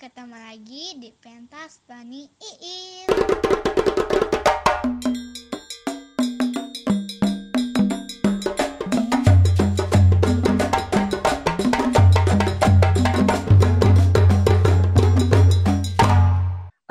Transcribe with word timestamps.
ketemu 0.00 0.32
lagi 0.32 0.96
di 0.96 1.12
pentas 1.12 1.84
Bani 1.84 2.24
Iin. 2.40 3.59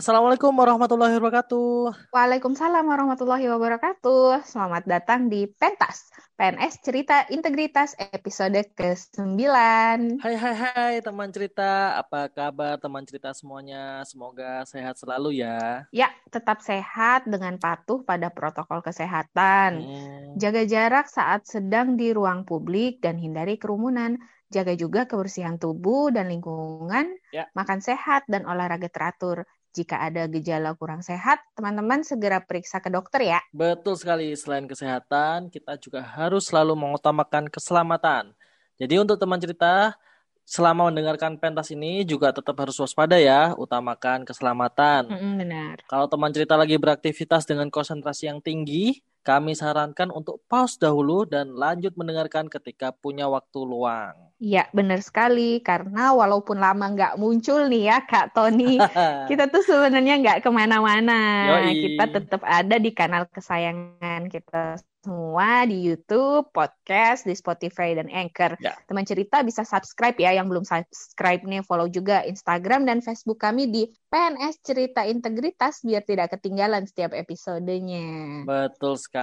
Assalamualaikum 0.10 0.58
warahmatullahi 0.58 1.22
wabarakatuh. 1.22 2.10
Waalaikumsalam 2.10 2.82
warahmatullahi 2.82 3.46
wabarakatuh. 3.46 4.42
Selamat 4.42 4.82
datang 4.90 5.30
di 5.30 5.46
Pentas, 5.46 6.10
PNS 6.34 6.82
Cerita 6.82 7.30
Integritas 7.30 7.94
episode 8.02 8.58
ke-9. 8.74 9.38
Hai 10.18 10.34
hai 10.34 10.56
hai 10.58 10.94
teman 11.06 11.30
cerita, 11.30 11.94
apa 11.94 12.26
kabar 12.26 12.82
teman 12.82 13.06
cerita 13.06 13.38
semuanya? 13.38 14.02
Semoga 14.02 14.66
sehat 14.66 14.98
selalu 14.98 15.46
ya. 15.46 15.86
Ya, 15.94 16.10
tetap 16.34 16.66
sehat 16.66 17.30
dengan 17.30 17.62
patuh 17.62 18.02
pada 18.02 18.34
protokol 18.34 18.82
kesehatan. 18.82 19.70
Hmm, 19.78 20.42
Jaga 20.42 20.66
jarak 20.66 21.06
saat 21.06 21.46
sedang 21.46 22.02
di 22.02 22.18
ruang 22.18 22.50
publik 22.50 22.98
dan 22.98 23.22
hindari 23.22 23.62
kerumunan. 23.62 24.18
Jaga 24.50 24.74
juga 24.74 25.06
kebersihan 25.06 25.62
tubuh 25.62 26.10
dan 26.10 26.34
lingkungan. 26.34 27.14
Ya. 27.30 27.46
Makan 27.54 27.86
sehat 27.86 28.26
dan 28.26 28.50
olahraga 28.50 28.90
teratur. 28.90 29.46
Jika 29.70 30.02
ada 30.02 30.26
gejala 30.26 30.74
kurang 30.74 31.06
sehat, 31.06 31.38
teman-teman 31.54 32.02
segera 32.02 32.42
periksa 32.42 32.82
ke 32.82 32.90
dokter 32.90 33.22
ya. 33.22 33.40
betul 33.54 33.94
sekali. 33.94 34.34
Selain 34.34 34.66
kesehatan, 34.66 35.54
kita 35.54 35.78
juga 35.78 36.02
harus 36.02 36.50
selalu 36.50 36.74
mengutamakan 36.74 37.46
keselamatan. 37.54 38.34
Jadi 38.82 38.96
untuk 38.98 39.22
teman 39.22 39.38
cerita, 39.38 39.94
selama 40.50 40.90
mendengarkan 40.90 41.38
pentas 41.38 41.70
ini 41.70 42.02
juga 42.02 42.34
tetap 42.34 42.58
harus 42.58 42.74
waspada 42.82 43.22
ya, 43.22 43.54
utamakan 43.54 44.26
keselamatan. 44.26 45.06
Mm-mm, 45.06 45.34
benar. 45.38 45.78
Kalau 45.86 46.10
teman 46.10 46.34
cerita 46.34 46.58
lagi 46.58 46.74
beraktivitas 46.82 47.46
dengan 47.46 47.70
konsentrasi 47.70 48.26
yang 48.26 48.42
tinggi, 48.42 49.06
kami 49.22 49.54
sarankan 49.54 50.10
untuk 50.10 50.42
pause 50.48 50.80
dahulu 50.80 51.28
dan 51.28 51.52
lanjut 51.54 51.94
mendengarkan 52.00 52.48
ketika 52.48 52.96
punya 52.96 53.28
waktu 53.28 53.60
luang. 53.62 54.16
Iya, 54.40 54.72
benar 54.72 55.04
sekali. 55.04 55.60
Karena 55.60 56.16
walaupun 56.16 56.64
lama 56.64 56.96
nggak 56.96 57.20
muncul 57.20 57.68
nih 57.68 57.92
ya, 57.92 57.98
Kak 58.08 58.32
Tony, 58.32 58.80
kita 59.30 59.52
tuh 59.52 59.60
sebenarnya 59.68 60.16
nggak 60.24 60.40
ke 60.40 60.50
mana-mana. 60.50 61.20
Yoi. 61.60 61.74
Kita 61.76 62.04
tetap 62.08 62.42
ada 62.48 62.80
di 62.80 62.92
kanal 62.96 63.28
kesayangan 63.28 64.32
kita 64.32 64.80
semua 65.00 65.64
di 65.64 65.80
YouTube, 65.80 66.52
podcast, 66.52 67.24
di 67.24 67.32
Spotify, 67.32 67.96
dan 67.96 68.12
Anchor. 68.12 68.60
Ya. 68.60 68.76
Teman 68.84 69.08
cerita 69.08 69.40
bisa 69.48 69.64
subscribe 69.64 70.16
ya, 70.20 70.36
yang 70.36 70.52
belum 70.52 70.68
subscribe 70.68 71.40
nih, 71.48 71.64
follow 71.64 71.88
juga 71.88 72.28
Instagram 72.28 72.84
dan 72.84 73.00
Facebook 73.00 73.40
kami 73.40 73.72
di 73.72 73.88
PNS 74.12 74.60
Cerita 74.60 75.08
Integritas 75.08 75.88
biar 75.88 76.04
tidak 76.04 76.36
ketinggalan 76.36 76.84
setiap 76.84 77.16
episodenya. 77.16 78.44
Betul 78.44 79.00
sekali. 79.00 79.19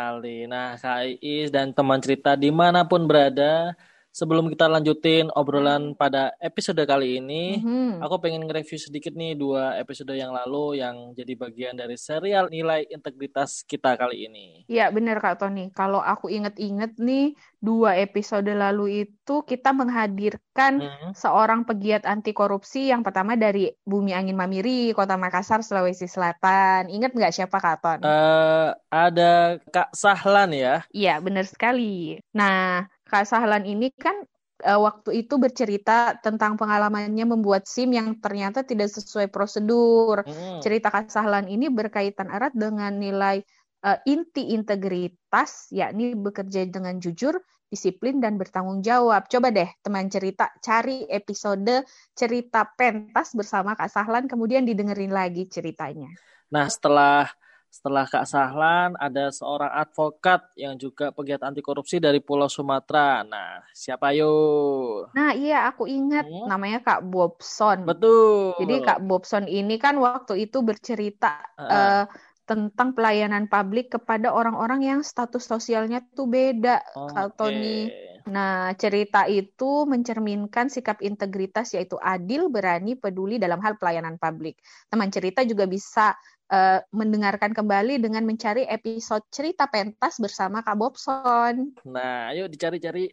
Nah, 0.46 0.76
Kak 0.76 1.18
Iis 1.24 1.48
dan 1.48 1.72
teman 1.72 1.98
cerita 2.04 2.36
di 2.36 2.52
mana 2.52 2.84
pun 2.84 3.08
berada, 3.08 3.72
sebelum 4.16 4.48
kita 4.48 4.64
lanjutin 4.64 5.28
obrolan 5.36 5.92
pada 5.92 6.32
episode 6.40 6.80
kali 6.82 7.20
ini, 7.20 7.60
Mhm. 7.60 8.00
aku 8.00 8.16
pengen 8.16 8.48
nge-review 8.48 8.80
sedikit 8.80 9.12
nih 9.12 9.36
dua 9.36 9.76
episode 9.76 10.08
yang 10.10 10.32
lalu 10.32 10.80
yang 10.80 11.12
jadi 11.12 11.36
bagian 11.36 11.76
dari 11.76 12.00
serial 12.00 12.48
nilai 12.48 12.88
integritas 12.88 13.60
kita 13.62 13.92
kali 13.92 14.24
ini. 14.24 14.64
Iya 14.64 14.88
benar 14.88 15.20
Kak 15.20 15.44
Tony. 15.44 15.68
Kalau 15.70 16.00
aku 16.00 16.32
inget-inget 16.32 16.96
nih 16.96 17.36
dua 17.60 18.00
episode 18.00 18.48
lalu 18.48 19.04
itu 19.04 19.44
kita 19.44 19.76
menghadirkan 19.76 20.80
Hmm, 20.80 21.12
seorang 21.12 21.68
pegiat 21.68 22.08
anti 22.08 22.32
korupsi 22.32 22.88
yang 22.88 23.04
pertama 23.04 23.36
dari 23.36 23.68
Bumi 23.84 24.16
Angin 24.16 24.32
Mamiri, 24.32 24.96
Kota 24.96 25.20
Makassar, 25.20 25.60
Sulawesi 25.60 26.08
Selatan. 26.08 26.88
Ingat 26.88 27.12
nggak 27.12 27.34
siapa 27.34 27.60
Kak 27.60 27.76
Ton? 27.82 28.00
eh, 28.00 28.68
ada 28.88 29.32
Kak 29.68 29.92
Sahlan 29.92 30.56
ya. 30.56 30.80
Iya 30.88 31.20
benar 31.20 31.44
sekali. 31.44 32.16
Nah 32.32 32.88
Kak 33.06 33.24
Sahlan 33.24 33.62
ini 33.62 33.94
kan 33.94 34.26
eh, 34.66 34.78
waktu 34.78 35.24
itu 35.24 35.38
bercerita 35.38 36.18
tentang 36.18 36.58
pengalamannya 36.58 37.22
membuat 37.22 37.70
SIM 37.70 37.94
yang 37.94 38.18
ternyata 38.18 38.66
tidak 38.66 38.90
sesuai 38.90 39.30
prosedur. 39.30 40.26
Hmm, 40.26 40.58
Cerita 40.58 40.90
Kak 40.90 41.08
Sahlan 41.08 41.46
ini 41.46 41.70
berkaitan 41.70 42.28
erat 42.28 42.52
dengan 42.52 42.98
nilai 42.98 43.40
eh, 43.86 43.98
inti 44.10 44.50
integritas, 44.52 45.70
yakni 45.70 46.18
bekerja 46.18 46.66
dengan 46.66 46.98
jujur, 46.98 47.38
disiplin, 47.70 48.18
dan 48.18 48.34
bertanggung 48.42 48.82
jawab. 48.82 49.30
Coba 49.30 49.54
deh 49.54 49.70
teman 49.86 50.10
cerita 50.10 50.50
cari 50.58 51.06
episode 51.06 51.86
cerita 52.18 52.66
pentas 52.74 53.38
bersama 53.38 53.78
Kak 53.78 53.90
Sahlan, 53.90 54.26
kemudian 54.26 54.66
didengerin 54.66 55.14
lagi 55.14 55.46
ceritanya. 55.46 56.10
Nah, 56.50 56.66
setelah 56.66 57.30
setelah 57.76 58.08
Kak 58.08 58.24
Sahlan 58.24 58.96
ada 58.96 59.28
seorang 59.28 59.68
advokat 59.68 60.40
yang 60.56 60.80
juga 60.80 61.12
pegiat 61.12 61.44
anti 61.44 61.60
korupsi 61.60 62.00
dari 62.00 62.24
Pulau 62.24 62.48
Sumatera. 62.48 63.20
Nah, 63.20 63.60
siapa 63.76 64.16
yuk? 64.16 65.12
Nah 65.12 65.36
iya 65.36 65.68
aku 65.68 65.84
ingat 65.84 66.24
Hmm. 66.24 66.48
namanya 66.48 66.80
Kak 66.80 67.04
Bobson. 67.04 67.84
Betul. 67.84 68.56
Jadi 68.64 68.74
Kak 68.80 69.00
Bobson 69.04 69.44
ini 69.44 69.76
kan 69.76 70.00
waktu 70.00 70.48
itu 70.48 70.64
bercerita 70.64 71.44
Heeh. 71.60 71.68
eh, 71.68 72.04
tentang 72.46 72.94
pelayanan 72.96 73.44
publik 73.50 73.92
kepada 73.92 74.30
orang-orang 74.30 74.80
yang 74.86 75.00
status 75.02 75.44
sosialnya 75.44 76.00
tuh 76.14 76.30
beda, 76.30 76.80
Kak 77.12 77.34
Oke. 77.34 77.36
Tony. 77.36 77.90
Nah, 78.26 78.74
cerita 78.74 79.26
itu 79.30 79.86
mencerminkan 79.86 80.66
sikap 80.66 80.98
integritas 80.98 81.70
yaitu 81.74 81.94
adil, 82.02 82.50
berani, 82.50 82.98
peduli 82.98 83.38
dalam 83.38 83.62
hal 83.62 83.78
pelayanan 83.78 84.18
publik. 84.18 84.58
Teman 84.90 85.10
cerita 85.14 85.46
juga 85.46 85.66
bisa 85.70 86.14
eh, 86.50 86.80
mendengarkan 86.94 87.52
kembali 87.52 87.98
dengan 88.02 88.22
mencari 88.22 88.66
episode 88.66 89.26
cerita 89.30 89.66
pentas 89.66 90.18
bersama 90.22 90.62
Kak 90.62 90.76
Bobson. 90.78 91.74
Nah, 91.86 92.30
ayo 92.34 92.46
dicari-cari. 92.46 93.10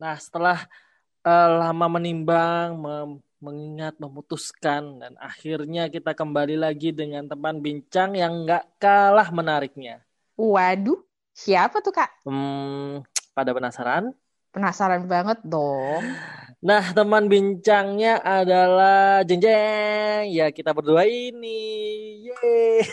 Nah, 0.00 0.16
setelah 0.16 0.58
eh, 1.24 1.50
lama 1.60 1.86
menimbang, 1.98 2.76
mem- 2.76 3.22
mengingat, 3.42 3.98
memutuskan, 3.98 5.02
dan 5.02 5.18
akhirnya 5.18 5.90
kita 5.90 6.14
kembali 6.14 6.62
lagi 6.62 6.94
dengan 6.94 7.26
teman 7.26 7.58
bincang 7.58 8.14
yang 8.14 8.46
nggak 8.46 8.78
kalah 8.78 9.28
menariknya. 9.34 9.98
Waduh, 10.38 11.02
siapa 11.34 11.82
tuh 11.82 11.90
Kak? 11.90 12.22
Hmm, 12.22 13.02
pada 13.34 13.50
penasaran? 13.50 14.14
Penasaran 14.54 15.10
banget 15.10 15.42
dong. 15.42 16.06
Nah, 16.62 16.94
teman 16.94 17.26
bincangnya 17.26 18.22
adalah 18.22 19.26
Jeng 19.26 19.42
Jeng. 19.42 20.30
Ya, 20.30 20.46
kita 20.54 20.70
berdua 20.70 21.02
ini. 21.02 21.58
Yeay. 22.22 22.86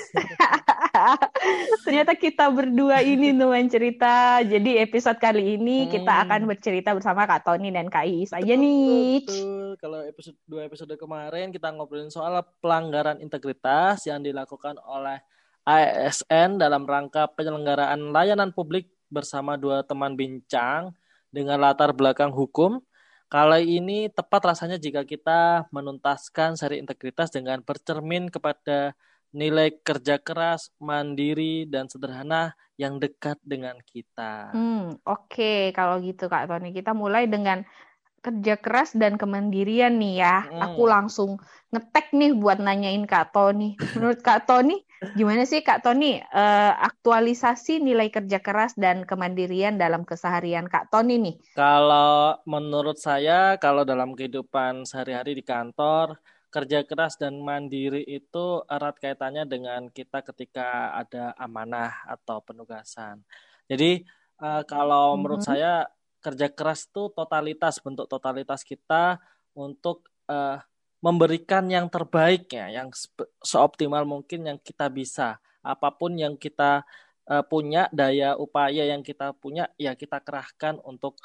Ternyata 1.86 2.18
kita 2.18 2.50
berdua 2.50 3.06
ini 3.06 3.30
teman 3.30 3.70
cerita. 3.70 4.42
Jadi 4.42 4.82
episode 4.82 5.22
kali 5.22 5.54
ini 5.54 5.86
kita 5.86 6.10
Hmm. 6.10 6.24
akan 6.26 6.42
bercerita 6.50 6.98
bersama 6.98 7.30
Kak 7.30 7.46
Tony 7.46 7.70
dan 7.70 7.94
Kak 7.94 8.10
Iis 8.10 8.34
aja 8.34 8.42
Betul, 8.42 8.58
nih. 8.58 9.22
betul. 9.22 9.68
Kalau 9.78 10.00
episode 10.02 10.38
dua 10.50 10.62
episode 10.66 10.94
kemarin 10.98 11.54
kita 11.54 11.70
ngobrolin 11.70 12.10
soal 12.10 12.42
pelanggaran 12.66 13.22
integritas 13.22 14.02
yang 14.10 14.26
dilakukan 14.26 14.82
oleh 14.82 15.22
ASN 15.62 16.58
dalam 16.58 16.90
rangka 16.90 17.30
penyelenggaraan 17.38 18.10
layanan 18.10 18.50
publik 18.50 18.90
bersama 19.14 19.62
dua 19.62 19.86
teman 19.86 20.18
bincang 20.18 20.90
dengan 21.30 21.62
latar 21.62 21.94
belakang 21.94 22.34
hukum. 22.34 22.82
Kali 23.30 23.78
ini 23.78 24.10
tepat 24.10 24.42
rasanya 24.42 24.82
jika 24.82 25.06
kita 25.06 25.70
menuntaskan 25.70 26.58
seri 26.58 26.82
integritas 26.82 27.30
dengan 27.30 27.62
bercermin 27.62 28.26
kepada 28.26 28.98
nilai 29.30 29.70
kerja 29.86 30.18
keras, 30.18 30.74
mandiri, 30.82 31.70
dan 31.70 31.86
sederhana 31.86 32.58
yang 32.74 32.98
dekat 32.98 33.38
dengan 33.46 33.78
kita. 33.86 34.50
Hmm, 34.50 34.98
oke 35.06 35.70
kalau 35.78 36.02
gitu 36.02 36.26
Kak 36.26 36.50
Tony. 36.50 36.74
Kita 36.74 36.98
mulai 36.98 37.30
dengan 37.30 37.62
kerja 38.26 38.58
keras 38.58 38.98
dan 38.98 39.14
kemandirian 39.14 40.02
nih 40.02 40.26
ya. 40.26 40.50
Hmm. 40.50 40.74
Aku 40.74 40.90
langsung 40.90 41.38
ngetek 41.70 42.10
nih 42.18 42.34
buat 42.34 42.58
nanyain 42.58 43.06
Kak 43.06 43.30
Tony. 43.30 43.78
Menurut 43.94 44.26
Kak 44.26 44.50
Tony, 44.50 44.82
gimana 45.16 45.48
sih 45.48 45.64
Kak 45.64 45.84
Tony 45.86 46.20
eh, 46.20 46.74
aktualisasi 46.90 47.80
nilai 47.80 48.12
kerja 48.12 48.40
keras 48.44 48.76
dan 48.76 49.08
kemandirian 49.08 49.80
dalam 49.80 50.04
keseharian 50.04 50.68
Kak 50.68 50.92
Tony 50.92 51.16
nih? 51.18 51.36
Kalau 51.56 52.40
menurut 52.48 52.96
saya, 53.00 53.60
kalau 53.60 53.84
dalam 53.84 54.16
kehidupan 54.16 54.88
sehari-hari 54.88 55.36
di 55.36 55.44
kantor, 55.44 56.16
kerja 56.50 56.82
keras 56.88 57.20
dan 57.20 57.42
mandiri 57.44 58.02
itu 58.08 58.64
erat 58.72 58.96
kaitannya 58.98 59.46
dengan 59.46 59.92
kita 59.92 60.24
ketika 60.24 60.96
ada 60.98 61.36
amanah 61.38 61.94
atau 62.10 62.42
penugasan. 62.42 63.22
Jadi, 63.70 64.02
eh, 64.40 64.62
kalau 64.66 65.20
menurut 65.20 65.44
Mhm. 65.44 65.50
saya, 65.52 65.74
kerja 66.20 66.48
keras 66.52 66.88
itu 66.88 67.12
totalitas, 67.16 67.80
bentuk 67.84 68.08
totalitas 68.08 68.62
kita 68.68 69.20
untuk 69.56 70.08
eh, 70.30 70.62
memberikan 71.00 71.64
yang 71.72 71.88
terbaik 71.88 72.52
ya, 72.52 72.68
yang 72.68 72.92
seoptimal 73.40 74.04
mungkin 74.04 74.48
yang 74.48 74.60
kita 74.60 74.92
bisa. 74.92 75.40
Apa 75.64 75.92
pun 75.96 76.16
yang 76.16 76.36
kita 76.36 76.84
eh, 77.28 77.44
punya, 77.48 77.88
daya 77.96 78.36
upaya 78.36 78.84
yang 78.88 79.04
kita 79.04 79.32
punya, 79.36 79.72
ya 79.80 79.96
kita 79.96 80.20
kerahkan 80.20 80.80
untuk 80.84 81.20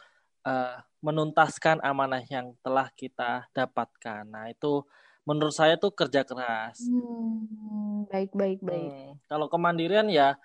eh, 0.46 0.78
menuntaskan 1.02 1.82
amanah 1.82 2.22
yang 2.30 2.54
telah 2.62 2.88
kita 2.94 3.50
dapatkan. 3.52 4.24
Nah, 4.24 4.48
itu 4.48 4.86
menurut 5.26 5.52
saya 5.56 5.74
tuh 5.80 5.90
kerja 5.92 6.22
keras. 6.22 6.84
Hmm, 6.86 8.06
baik 8.08 8.32
baik 8.36 8.60
baik. 8.62 8.90
Hmm, 8.92 9.10
kalau 9.26 9.48
kemandirian 9.50 10.08
ya 10.12 10.36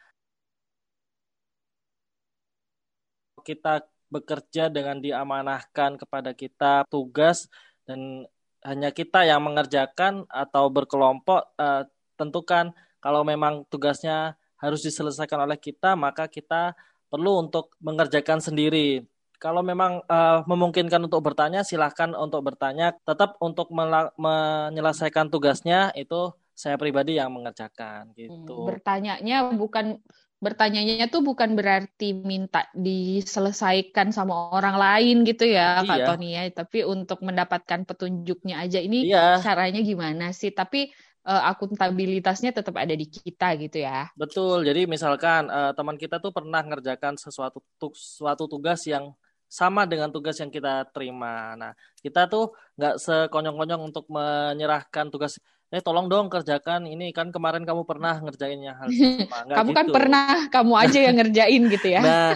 kita 3.44 3.86
bekerja 4.10 4.68
dengan 4.68 4.98
diamanahkan 5.00 6.02
kepada 6.02 6.34
kita 6.34 6.84
tugas 6.90 7.46
dan 7.86 8.26
hanya 8.66 8.92
kita 8.92 9.24
yang 9.24 9.44
mengerjakan 9.44 10.28
atau 10.28 10.68
berkelompok 10.68 11.56
uh, 11.56 11.88
tentukan 12.20 12.76
kalau 13.00 13.24
memang 13.24 13.64
tugasnya 13.72 14.36
harus 14.60 14.84
diselesaikan 14.84 15.40
oleh 15.40 15.56
kita 15.56 15.96
maka 15.96 16.28
kita 16.28 16.76
perlu 17.08 17.48
untuk 17.48 17.74
mengerjakan 17.80 18.44
sendiri 18.44 19.08
kalau 19.40 19.64
memang 19.64 20.04
uh, 20.12 20.44
memungkinkan 20.44 21.08
untuk 21.08 21.24
bertanya, 21.24 21.64
silahkan 21.64 22.12
untuk 22.12 22.44
bertanya. 22.44 22.92
Tetap 23.08 23.40
untuk 23.40 23.72
menyelesaikan 23.72 25.32
tugasnya 25.32 25.96
itu 25.96 26.36
saya 26.52 26.76
pribadi 26.76 27.16
yang 27.16 27.32
mengerjakan 27.32 28.12
gitu. 28.20 28.36
Hmm, 28.36 28.68
bertanyanya 28.68 29.48
bukan 29.56 30.04
bertanyanya 30.40 31.12
tuh 31.12 31.20
bukan 31.20 31.52
berarti 31.54 32.16
minta 32.16 32.72
diselesaikan 32.72 34.16
sama 34.16 34.56
orang 34.56 34.80
lain 34.80 35.28
gitu 35.28 35.44
ya, 35.44 35.84
iya. 35.84 35.88
Kak 35.88 35.98
Tony 36.08 36.30
ya, 36.36 36.44
tapi 36.52 36.88
untuk 36.88 37.20
mendapatkan 37.22 37.84
petunjuknya 37.84 38.64
aja 38.64 38.80
ini 38.80 39.12
iya. 39.12 39.44
caranya 39.44 39.84
gimana 39.84 40.32
sih? 40.32 40.56
Tapi 40.56 40.92
uh, 41.28 41.44
akuntabilitasnya 41.52 42.56
tetap 42.56 42.80
ada 42.80 42.96
di 42.96 43.06
kita 43.06 43.60
gitu 43.60 43.84
ya. 43.84 44.08
Betul. 44.16 44.64
Jadi 44.64 44.88
misalkan 44.88 45.52
uh, 45.52 45.76
teman 45.76 46.00
kita 46.00 46.24
tuh 46.24 46.32
pernah 46.32 46.64
ngerjakan 46.64 47.20
sesuatu 47.20 47.60
suatu 47.92 48.48
tugas 48.48 48.88
yang 48.88 49.12
sama 49.50 49.90
dengan 49.90 50.14
tugas 50.14 50.38
yang 50.38 50.54
kita 50.54 50.86
terima. 50.94 51.58
Nah, 51.58 51.74
kita 52.00 52.30
tuh 52.30 52.54
nggak 52.78 52.96
sekonyong-konyong 53.02 53.82
untuk 53.82 54.06
menyerahkan 54.08 55.10
tugas. 55.10 55.42
Eh, 55.70 55.86
tolong 55.86 56.10
dong 56.10 56.34
kerjakan 56.34 56.90
ini 56.90 57.14
kan 57.14 57.30
kemarin 57.30 57.62
kamu 57.62 57.86
pernah 57.86 58.18
ngerjainnya 58.18 58.74
hal 58.74 58.90
sama. 58.90 59.46
kamu 59.46 59.54
kan 59.54 59.66
gitu. 59.70 59.78
kan 59.78 59.88
pernah, 59.94 60.30
kamu 60.50 60.74
aja 60.74 61.00
yang 61.06 61.16
ngerjain 61.22 61.62
gitu 61.70 61.88
ya. 61.94 62.02
Nah, 62.02 62.30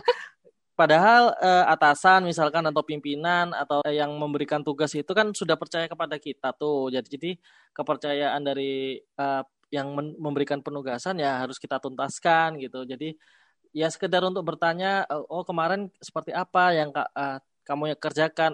padahal 0.77 1.33
eh, 1.41 1.65
atasan 1.65 2.29
misalkan 2.29 2.61
atau 2.69 2.85
pimpinan 2.85 3.49
atau 3.57 3.81
eh, 3.89 3.97
yang 3.97 4.13
memberikan 4.21 4.61
tugas 4.61 4.93
itu 4.93 5.09
kan 5.17 5.33
sudah 5.33 5.57
percaya 5.57 5.89
kepada 5.89 6.21
kita 6.21 6.53
tuh. 6.53 6.93
Jadi, 6.93 7.07
jadi 7.09 7.31
kepercayaan 7.73 8.41
dari 8.45 9.01
eh, 9.01 9.43
yang 9.73 9.89
memberikan 10.21 10.61
penugasan 10.61 11.17
ya 11.17 11.41
harus 11.41 11.57
kita 11.57 11.81
tuntaskan 11.81 12.61
gitu. 12.61 12.85
Jadi 12.85 13.17
ya 13.73 13.89
sekedar 13.89 14.21
untuk 14.21 14.45
bertanya 14.45 15.09
eh, 15.09 15.25
oh 15.33 15.41
kemarin 15.41 15.89
seperti 15.97 16.29
apa 16.29 16.69
yang 16.77 16.93
uh, 16.93 17.41
kamu 17.65 17.97
kerjakan 17.97 18.53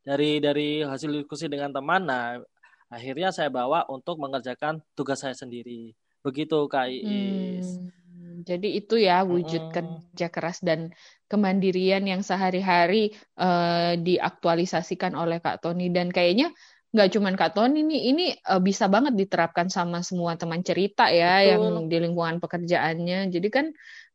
dari 0.00 0.40
dari 0.40 0.80
hasil 0.80 1.12
diskusi 1.12 1.52
dengan 1.52 1.68
teman 1.68 2.08
nah 2.08 2.40
akhirnya 2.88 3.30
saya 3.30 3.52
bawa 3.52 3.84
untuk 3.88 4.16
mengerjakan 4.20 4.80
tugas 4.96 5.20
saya 5.20 5.36
sendiri 5.36 5.92
begitu 6.24 6.68
kak 6.68 6.88
Iis 6.88 7.78
hmm, 7.78 8.44
jadi 8.44 8.68
itu 8.74 8.98
ya 8.98 9.22
wujud 9.22 9.70
hmm. 9.70 9.74
kerja 9.74 10.28
keras 10.28 10.58
dan 10.64 10.92
kemandirian 11.30 12.04
yang 12.08 12.24
sehari-hari 12.24 13.14
uh, 13.38 13.94
diaktualisasikan 13.96 15.14
oleh 15.14 15.38
kak 15.38 15.60
Tony 15.60 15.92
dan 15.92 16.08
kayaknya 16.08 16.52
nggak 16.88 17.08
cuman 17.12 17.34
Kak 17.36 17.52
Tony 17.52 17.84
ini 17.84 17.98
ini 18.08 18.26
uh, 18.48 18.64
bisa 18.64 18.88
banget 18.88 19.12
diterapkan 19.12 19.68
sama 19.68 20.00
semua 20.00 20.40
teman 20.40 20.64
cerita 20.64 21.12
ya 21.12 21.44
Betul. 21.44 21.48
yang 21.52 21.62
di 21.84 21.96
lingkungan 22.00 22.36
pekerjaannya. 22.40 23.28
Jadi 23.28 23.48
kan 23.52 23.66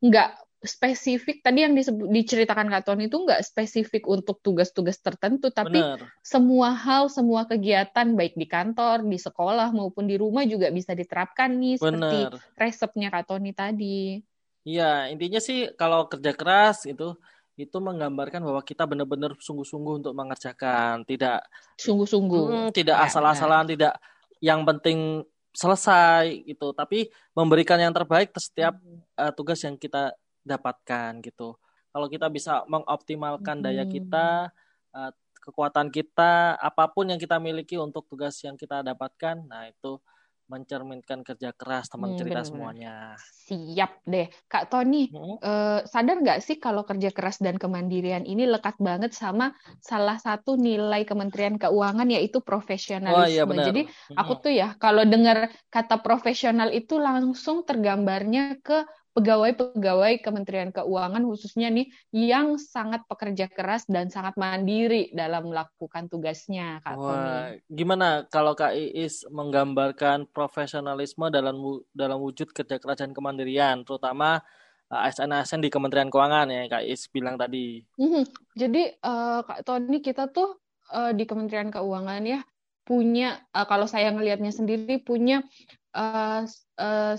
nggak 0.02 0.53
spesifik 0.64 1.44
tadi 1.44 1.62
yang 1.62 1.76
disebut, 1.76 2.08
diceritakan 2.08 2.72
Kak 2.72 2.88
Tony 2.88 3.06
itu 3.12 3.20
nggak 3.20 3.44
spesifik 3.44 4.08
untuk 4.08 4.40
tugas-tugas 4.40 4.98
tertentu, 4.98 5.52
tapi 5.52 5.78
Bener. 5.78 6.08
semua 6.24 6.72
hal, 6.72 7.12
semua 7.12 7.44
kegiatan 7.44 8.16
baik 8.16 8.34
di 8.34 8.48
kantor, 8.48 9.04
di 9.04 9.20
sekolah 9.20 9.70
maupun 9.76 10.08
di 10.08 10.16
rumah 10.16 10.42
juga 10.48 10.72
bisa 10.72 10.96
diterapkan 10.96 11.52
nih 11.52 11.76
Bener. 11.76 12.00
seperti 12.00 12.18
resepnya 12.56 13.08
Kak 13.12 13.24
Tony 13.28 13.52
tadi. 13.52 14.18
Iya, 14.64 15.12
intinya 15.12 15.38
sih 15.44 15.68
kalau 15.76 16.08
kerja 16.08 16.32
keras 16.32 16.88
itu 16.88 17.12
itu 17.54 17.76
menggambarkan 17.78 18.42
bahwa 18.42 18.64
kita 18.66 18.82
benar-benar 18.82 19.38
sungguh-sungguh 19.38 20.02
untuk 20.02 20.12
mengerjakan, 20.16 21.06
tidak 21.06 21.46
sungguh-sungguh, 21.78 22.44
hmm, 22.50 22.70
tidak 22.74 22.98
ya, 22.98 23.06
asal-asalan, 23.06 23.70
tidak 23.70 23.94
yang 24.42 24.66
penting 24.66 25.22
selesai 25.54 26.42
gitu, 26.50 26.74
tapi 26.74 27.06
memberikan 27.30 27.78
yang 27.78 27.94
terbaik 27.94 28.34
setiap 28.34 28.74
uh, 29.14 29.30
tugas 29.30 29.62
yang 29.62 29.78
kita 29.78 30.10
dapatkan 30.44 31.24
gitu. 31.24 31.56
Kalau 31.90 32.06
kita 32.06 32.28
bisa 32.28 32.62
mengoptimalkan 32.68 33.58
hmm. 33.58 33.64
daya 33.64 33.84
kita, 33.88 34.52
uh, 34.92 35.10
kekuatan 35.44 35.92
kita, 35.92 36.56
apa 36.56 36.88
pun 36.88 37.12
yang 37.12 37.20
kita 37.20 37.36
miliki 37.36 37.76
untuk 37.76 38.08
tugas 38.08 38.40
yang 38.40 38.56
kita 38.56 38.80
dapatkan, 38.80 39.44
nah 39.44 39.68
itu 39.68 40.00
mencerminkan 40.44 41.24
kerja 41.24 41.56
keras 41.56 41.88
teman 41.88 42.12
hmm, 42.12 42.18
cerita 42.20 42.40
bener. 42.44 42.48
semuanya. 42.48 42.94
Siap 43.48 44.04
deh, 44.04 44.28
Kak 44.44 44.68
Tony. 44.68 45.08
Hmm? 45.08 45.40
Uh, 45.40 45.80
sadar 45.88 46.20
nggak 46.20 46.44
sih 46.44 46.60
kalau 46.60 46.84
kerja 46.84 47.08
keras 47.16 47.40
dan 47.40 47.56
kemandirian 47.56 48.28
ini 48.28 48.44
lekat 48.44 48.76
banget 48.76 49.16
sama 49.16 49.56
salah 49.80 50.20
satu 50.20 50.60
nilai 50.60 51.08
Kementerian 51.08 51.56
Keuangan 51.56 52.08
yaitu 52.12 52.44
profesionalisme. 52.44 53.24
Oh, 53.24 53.28
iya 53.28 53.48
benar. 53.48 53.72
Jadi 53.72 53.88
hmm. 53.88 54.16
aku 54.20 54.32
tuh 54.44 54.52
ya 54.52 54.76
kalau 54.76 55.08
dengar 55.08 55.48
kata 55.72 56.04
profesional 56.04 56.68
itu 56.76 57.00
langsung 57.00 57.64
tergambarnya 57.64 58.60
ke 58.60 58.84
pegawai-pegawai 59.14 60.18
Kementerian 60.18 60.74
Keuangan 60.74 61.22
khususnya 61.22 61.70
nih 61.70 61.86
yang 62.10 62.58
sangat 62.58 63.06
pekerja 63.06 63.46
keras 63.46 63.86
dan 63.86 64.10
sangat 64.10 64.34
mandiri 64.34 65.14
dalam 65.14 65.54
melakukan 65.54 66.10
tugasnya 66.10 66.82
Kak 66.82 66.98
Wah, 66.98 67.06
Tony. 67.06 67.62
Gimana 67.70 68.26
kalau 68.26 68.58
Kak 68.58 68.74
Iis 68.74 69.22
menggambarkan 69.30 70.26
profesionalisme 70.34 71.30
dalam 71.30 71.54
dalam 71.94 72.18
wujud 72.18 72.50
kerja 72.50 72.82
keras 72.82 72.98
dan 73.06 73.14
kemandirian 73.14 73.86
terutama 73.86 74.42
eh, 74.90 75.06
ASN-ASN 75.06 75.62
di 75.62 75.70
Kementerian 75.70 76.10
Keuangan 76.10 76.50
ya 76.50 76.66
Kak 76.66 76.82
Iis 76.82 77.06
bilang 77.06 77.38
tadi. 77.38 77.86
Mm-hmm. 77.94 78.24
Jadi 78.58 78.82
uh, 78.98 79.46
Kak 79.46 79.62
Tony 79.62 80.02
kita 80.02 80.26
tuh 80.34 80.58
uh, 80.90 81.14
di 81.14 81.22
Kementerian 81.22 81.70
Keuangan 81.70 82.22
ya 82.26 82.42
punya 82.82 83.38
uh, 83.54 83.64
kalau 83.64 83.86
saya 83.86 84.10
ngelihatnya 84.10 84.50
sendiri 84.50 84.98
punya 85.00 85.46
uh, 85.94 86.42
uh, 86.82 87.14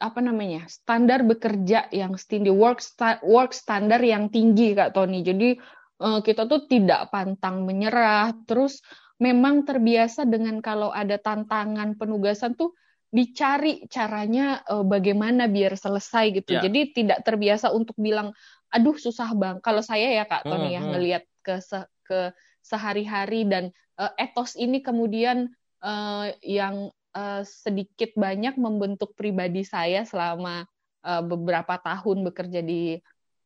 apa 0.00 0.24
namanya 0.24 0.64
standar 0.66 1.20
bekerja 1.22 1.92
yang 1.92 2.16
tinggi 2.16 2.48
work 2.48 2.80
sta 2.80 3.20
work 3.20 3.52
standar 3.52 4.00
yang 4.00 4.32
tinggi 4.32 4.72
kak 4.72 4.96
Tony 4.96 5.20
jadi 5.20 5.60
uh, 6.00 6.24
kita 6.24 6.48
tuh 6.48 6.64
tidak 6.64 7.12
pantang 7.12 7.68
menyerah 7.68 8.32
terus 8.48 8.80
memang 9.20 9.68
terbiasa 9.68 10.24
dengan 10.24 10.64
kalau 10.64 10.88
ada 10.88 11.20
tantangan 11.20 12.00
penugasan 12.00 12.56
tuh 12.56 12.72
dicari 13.12 13.84
caranya 13.92 14.64
uh, 14.64 14.86
bagaimana 14.86 15.52
biar 15.52 15.76
selesai 15.76 16.40
gitu 16.40 16.56
yeah. 16.56 16.64
jadi 16.64 16.80
tidak 16.96 17.18
terbiasa 17.20 17.68
untuk 17.68 17.94
bilang 18.00 18.32
aduh 18.72 18.96
susah 18.96 19.36
bang 19.36 19.60
kalau 19.60 19.84
saya 19.84 20.08
ya 20.16 20.24
kak 20.24 20.48
Tony 20.48 20.72
hmm, 20.72 20.76
ya 20.78 20.80
hmm. 20.80 20.90
ngelihat 20.96 21.24
ke 21.44 21.54
se 21.60 21.84
ke 22.08 22.32
sehari-hari 22.64 23.44
dan 23.44 23.74
uh, 24.00 24.14
etos 24.16 24.56
ini 24.56 24.80
kemudian 24.80 25.52
uh, 25.84 26.30
yang 26.40 26.88
uh, 27.14 27.42
sedikit 27.42 28.14
banyak 28.14 28.54
membentuk 28.56 29.14
pribadi 29.14 29.66
saya 29.66 30.06
selama 30.06 30.66
uh, 31.04 31.22
beberapa 31.24 31.78
tahun 31.80 32.26
bekerja 32.30 32.60
di 32.62 32.98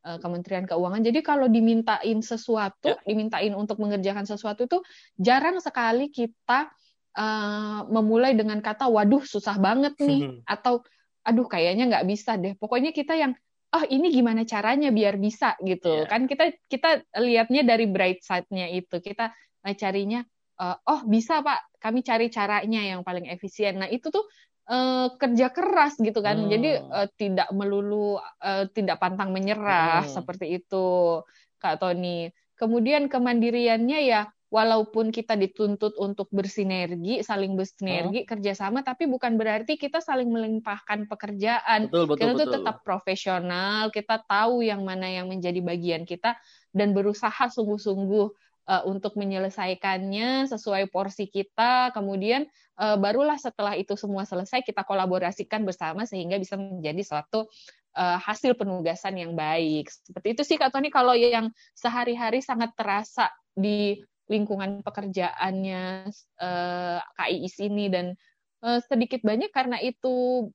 uh, 0.05 0.17
Kementerian 0.21 0.69
Keuangan. 0.69 1.01
Jadi 1.01 1.19
kalau 1.25 1.49
dimintain 1.49 2.19
sesuatu, 2.21 2.93
ya. 2.93 3.01
dimintain 3.05 3.53
untuk 3.57 3.81
mengerjakan 3.81 4.27
sesuatu 4.27 4.69
itu 4.69 4.79
jarang 5.17 5.57
sekali 5.61 6.13
kita 6.13 6.69
uh, 7.17 7.87
memulai 7.89 8.37
dengan 8.37 8.61
kata 8.61 8.87
waduh 8.87 9.23
susah 9.23 9.57
banget 9.57 9.97
nih 9.99 10.21
hmm. 10.29 10.39
atau 10.45 10.85
aduh 11.25 11.49
kayaknya 11.49 11.89
nggak 11.89 12.05
bisa 12.05 12.37
deh. 12.37 12.53
Pokoknya 12.53 12.93
kita 12.93 13.17
yang 13.17 13.33
oh 13.75 13.83
ini 13.89 14.13
gimana 14.13 14.45
caranya 14.45 14.93
biar 14.93 15.17
bisa 15.17 15.57
gitu. 15.65 16.05
Yeah. 16.05 16.07
Kan 16.07 16.29
kita 16.29 16.53
kita 16.69 17.01
lihatnya 17.17 17.65
dari 17.65 17.89
bright 17.89 18.21
side-nya 18.21 18.69
itu. 18.69 19.01
Kita 19.01 19.33
carinya 19.73 20.21
uh, 20.59 20.77
oh 20.87 21.01
bisa 21.07 21.41
Pak, 21.43 21.79
kami 21.79 22.01
cari 22.01 22.27
caranya 22.31 22.81
yang 22.81 23.01
paling 23.03 23.27
efisien. 23.29 23.79
Nah, 23.81 23.89
itu 23.91 24.09
tuh 24.11 24.25
uh, 24.69 25.13
kerja 25.15 25.51
keras 25.53 25.97
gitu 25.99 26.19
kan. 26.21 26.45
Hmm. 26.45 26.49
Jadi 26.51 26.69
uh, 26.79 27.07
tidak 27.15 27.49
melulu 27.53 28.17
uh, 28.19 28.65
tidak 28.71 29.01
pantang 29.01 29.31
menyerah 29.31 30.05
hmm. 30.05 30.11
seperti 30.11 30.61
itu 30.61 31.21
Kak 31.61 31.81
Tony. 31.81 32.31
Kemudian 32.55 33.11
kemandiriannya 33.11 33.99
ya 34.07 34.31
walaupun 34.47 35.11
kita 35.11 35.35
dituntut 35.35 35.99
untuk 35.99 36.31
bersinergi, 36.31 37.19
saling 37.19 37.59
bersinergi, 37.59 38.23
hmm. 38.23 38.29
kerjasama, 38.29 38.87
tapi 38.87 39.03
bukan 39.09 39.35
berarti 39.35 39.75
kita 39.75 39.99
saling 39.99 40.31
melimpahkan 40.31 41.11
pekerjaan. 41.11 41.91
Betul, 41.91 42.15
betul, 42.15 42.19
kita 42.23 42.31
betul. 42.31 42.39
tuh 42.39 42.53
tetap 42.55 42.75
profesional, 42.87 43.91
kita 43.91 44.23
tahu 44.23 44.63
yang 44.63 44.87
mana 44.87 45.11
yang 45.11 45.27
menjadi 45.27 45.59
bagian 45.59 46.07
kita 46.07 46.39
dan 46.71 46.95
berusaha 46.95 47.51
sungguh-sungguh 47.51 48.44
uh, 48.69 48.83
untuk 48.85 49.15
menyelesaikannya 49.17 50.49
sesuai 50.49 50.89
porsi 50.89 51.29
kita. 51.29 51.93
Kemudian 51.93 52.45
uh, 52.77 52.97
barulah 52.97 53.37
setelah 53.37 53.77
itu 53.77 53.93
semua 53.97 54.25
selesai 54.25 54.65
kita 54.65 54.83
kolaborasikan 54.83 55.63
bersama 55.63 56.03
sehingga 56.03 56.37
bisa 56.41 56.57
menjadi 56.57 57.01
suatu 57.05 57.47
uh, 57.95 58.17
hasil 58.21 58.57
penugasan 58.57 59.17
yang 59.21 59.33
baik. 59.33 59.89
Seperti 59.89 60.27
itu 60.35 60.41
sih 60.43 60.57
Kak 60.59 60.73
Tony 60.73 60.89
kalau 60.89 61.13
yang 61.15 61.49
sehari-hari 61.77 62.41
sangat 62.43 62.73
terasa 62.75 63.31
di 63.55 64.01
lingkungan 64.25 64.81
pekerjaannya 64.81 66.09
uh, 66.41 66.99
KIIS 67.13 67.55
ini 67.61 67.85
dan 67.93 68.17
uh, 68.65 68.81
sedikit 68.81 69.21
banyak 69.21 69.53
karena 69.53 69.77
itu 69.77 70.49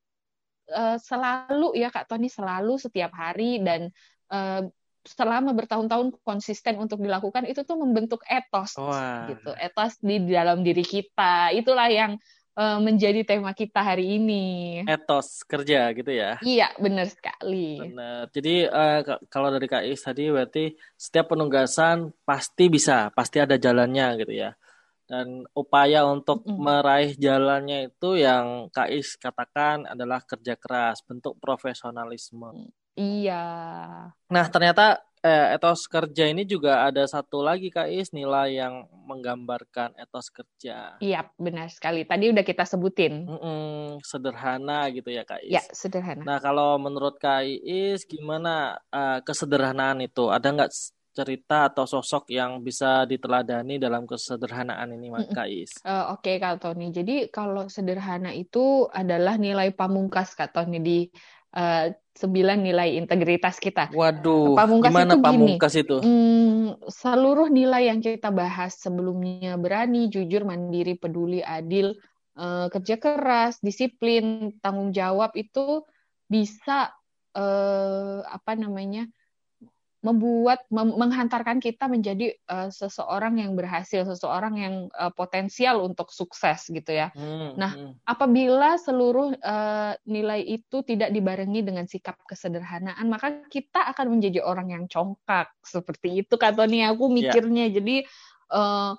uh, 0.74 0.98
selalu 0.98 1.78
ya 1.78 1.88
Kak 1.94 2.10
Tony 2.10 2.26
selalu 2.26 2.82
setiap 2.82 3.14
hari 3.14 3.62
dan 3.62 3.94
selama 5.04 5.56
bertahun-tahun 5.56 6.12
konsisten 6.20 6.76
untuk 6.76 7.00
dilakukan 7.00 7.48
itu 7.48 7.64
tuh 7.64 7.80
membentuk 7.80 8.20
etos 8.28 8.76
Wah. 8.76 9.28
gitu. 9.32 9.50
Etos 9.56 9.96
di 10.00 10.20
dalam 10.28 10.60
diri 10.60 10.84
kita. 10.84 11.52
Itulah 11.56 11.88
yang 11.88 12.20
uh, 12.60 12.78
menjadi 12.78 13.24
tema 13.24 13.56
kita 13.56 13.80
hari 13.80 14.20
ini. 14.20 14.44
Etos 14.84 15.40
kerja 15.48 15.88
gitu 15.96 16.12
ya? 16.12 16.36
Iya 16.44 16.72
benar 16.76 17.08
sekali. 17.08 17.80
Benar 17.80 18.28
jadi 18.28 18.68
uh, 18.68 19.00
kalau 19.32 19.48
dari 19.48 19.66
Kak 19.66 19.84
Is 19.88 20.04
tadi 20.04 20.28
berarti 20.28 20.76
setiap 20.94 21.32
penugasan 21.32 22.12
pasti 22.24 22.68
bisa 22.68 23.08
pasti 23.16 23.40
ada 23.40 23.56
jalannya 23.56 24.20
gitu 24.20 24.34
ya. 24.36 24.52
Dan 25.10 25.42
upaya 25.58 26.06
untuk 26.06 26.46
mm. 26.46 26.54
meraih 26.54 27.12
jalannya 27.18 27.90
itu 27.90 28.14
yang 28.14 28.70
Kak 28.70 28.94
Is 28.94 29.18
katakan 29.18 29.82
adalah 29.88 30.22
kerja 30.22 30.54
keras 30.54 31.02
bentuk 31.02 31.34
profesionalisme 31.42 32.70
Iya. 32.98 33.44
Nah, 34.10 34.46
ternyata 34.50 35.02
eh, 35.20 35.56
etos 35.56 35.84
kerja 35.84 36.24
ini 36.28 36.48
juga 36.48 36.88
ada 36.88 37.04
satu 37.04 37.44
lagi 37.44 37.68
Kak 37.68 37.88
Is 37.92 38.10
nilai 38.16 38.56
yang 38.56 38.88
menggambarkan 39.04 39.94
etos 40.00 40.32
kerja. 40.32 40.96
Iya, 40.98 41.28
benar 41.36 41.68
sekali. 41.68 42.08
Tadi 42.08 42.32
udah 42.32 42.44
kita 42.44 42.64
sebutin. 42.64 43.28
Mm-mm, 43.28 44.00
sederhana 44.00 44.88
gitu 44.90 45.12
ya 45.12 45.22
Kak 45.28 45.44
Is. 45.44 45.52
Iya, 45.52 45.62
sederhana. 45.70 46.22
Nah, 46.24 46.38
kalau 46.40 46.80
menurut 46.80 47.20
Kak 47.20 47.44
Is 47.46 48.08
gimana 48.08 48.80
uh, 48.90 49.20
kesederhanaan 49.20 50.00
itu? 50.04 50.32
Ada 50.32 50.48
nggak 50.50 50.72
cerita 51.10 51.66
atau 51.66 51.84
sosok 51.90 52.30
yang 52.30 52.62
bisa 52.62 53.02
diteladani 53.02 53.82
dalam 53.82 54.06
kesederhanaan 54.06 54.94
ini, 54.94 55.10
Kak 55.34 55.48
Is? 55.50 55.72
Uh, 55.82 56.14
Oke, 56.16 56.32
okay, 56.32 56.36
Kak 56.38 56.62
Tony. 56.62 56.94
Jadi 56.94 57.28
kalau 57.28 57.66
sederhana 57.66 58.30
itu 58.32 58.86
adalah 58.88 59.36
nilai 59.36 59.74
pamungkas 59.74 60.32
Kak 60.38 60.54
Tony 60.54 60.78
di 60.80 60.98
uh, 61.56 61.90
nilai 62.60 63.00
integritas 63.00 63.56
kita. 63.56 63.88
Waduh, 63.96 64.52
pamungkas 64.52 64.92
gimana 64.92 65.14
itu 65.16 65.24
pamungkas 65.24 65.72
gini, 65.72 65.82
itu? 65.86 65.96
Hmm, 66.04 66.66
seluruh 66.84 67.48
nilai 67.48 67.88
yang 67.88 68.04
kita 68.04 68.28
bahas 68.28 68.76
sebelumnya 68.76 69.56
berani, 69.56 70.12
jujur, 70.12 70.44
mandiri, 70.44 71.00
peduli, 71.00 71.40
adil, 71.40 71.96
uh, 72.36 72.68
kerja 72.68 73.00
keras, 73.00 73.58
disiplin, 73.64 74.52
tanggung 74.60 74.92
jawab 74.92 75.32
itu 75.32 75.82
bisa 76.28 76.92
uh, 77.34 78.20
apa 78.26 78.52
namanya? 78.58 79.08
Membuat 80.00 80.64
mem 80.72 80.96
menghantarkan 80.96 81.60
kita 81.60 81.84
menjadi 81.84 82.32
uh, 82.48 82.72
seseorang 82.72 83.36
yang 83.36 83.52
berhasil, 83.52 84.08
seseorang 84.08 84.54
yang 84.56 84.74
uh, 84.96 85.12
potensial 85.12 85.84
untuk 85.84 86.08
sukses 86.08 86.72
gitu 86.72 86.88
ya. 86.88 87.12
Hmm, 87.12 87.52
nah, 87.60 87.76
hmm. 87.76 88.00
apabila 88.08 88.80
seluruh 88.80 89.36
uh, 89.36 89.92
nilai 90.08 90.40
itu 90.40 90.80
tidak 90.88 91.12
dibarengi 91.12 91.60
dengan 91.60 91.84
sikap 91.84 92.16
kesederhanaan, 92.24 93.12
maka 93.12 93.44
kita 93.52 93.92
akan 93.92 94.16
menjadi 94.16 94.40
orang 94.40 94.72
yang 94.72 94.84
congkak 94.88 95.52
seperti 95.60 96.24
itu 96.24 96.34
kata 96.40 96.64
nih 96.64 96.88
aku 96.88 97.04
ya. 97.12 97.14
mikirnya. 97.20 97.64
Yeah. 97.68 97.74
Jadi 97.76 97.96
uh, 98.56 98.92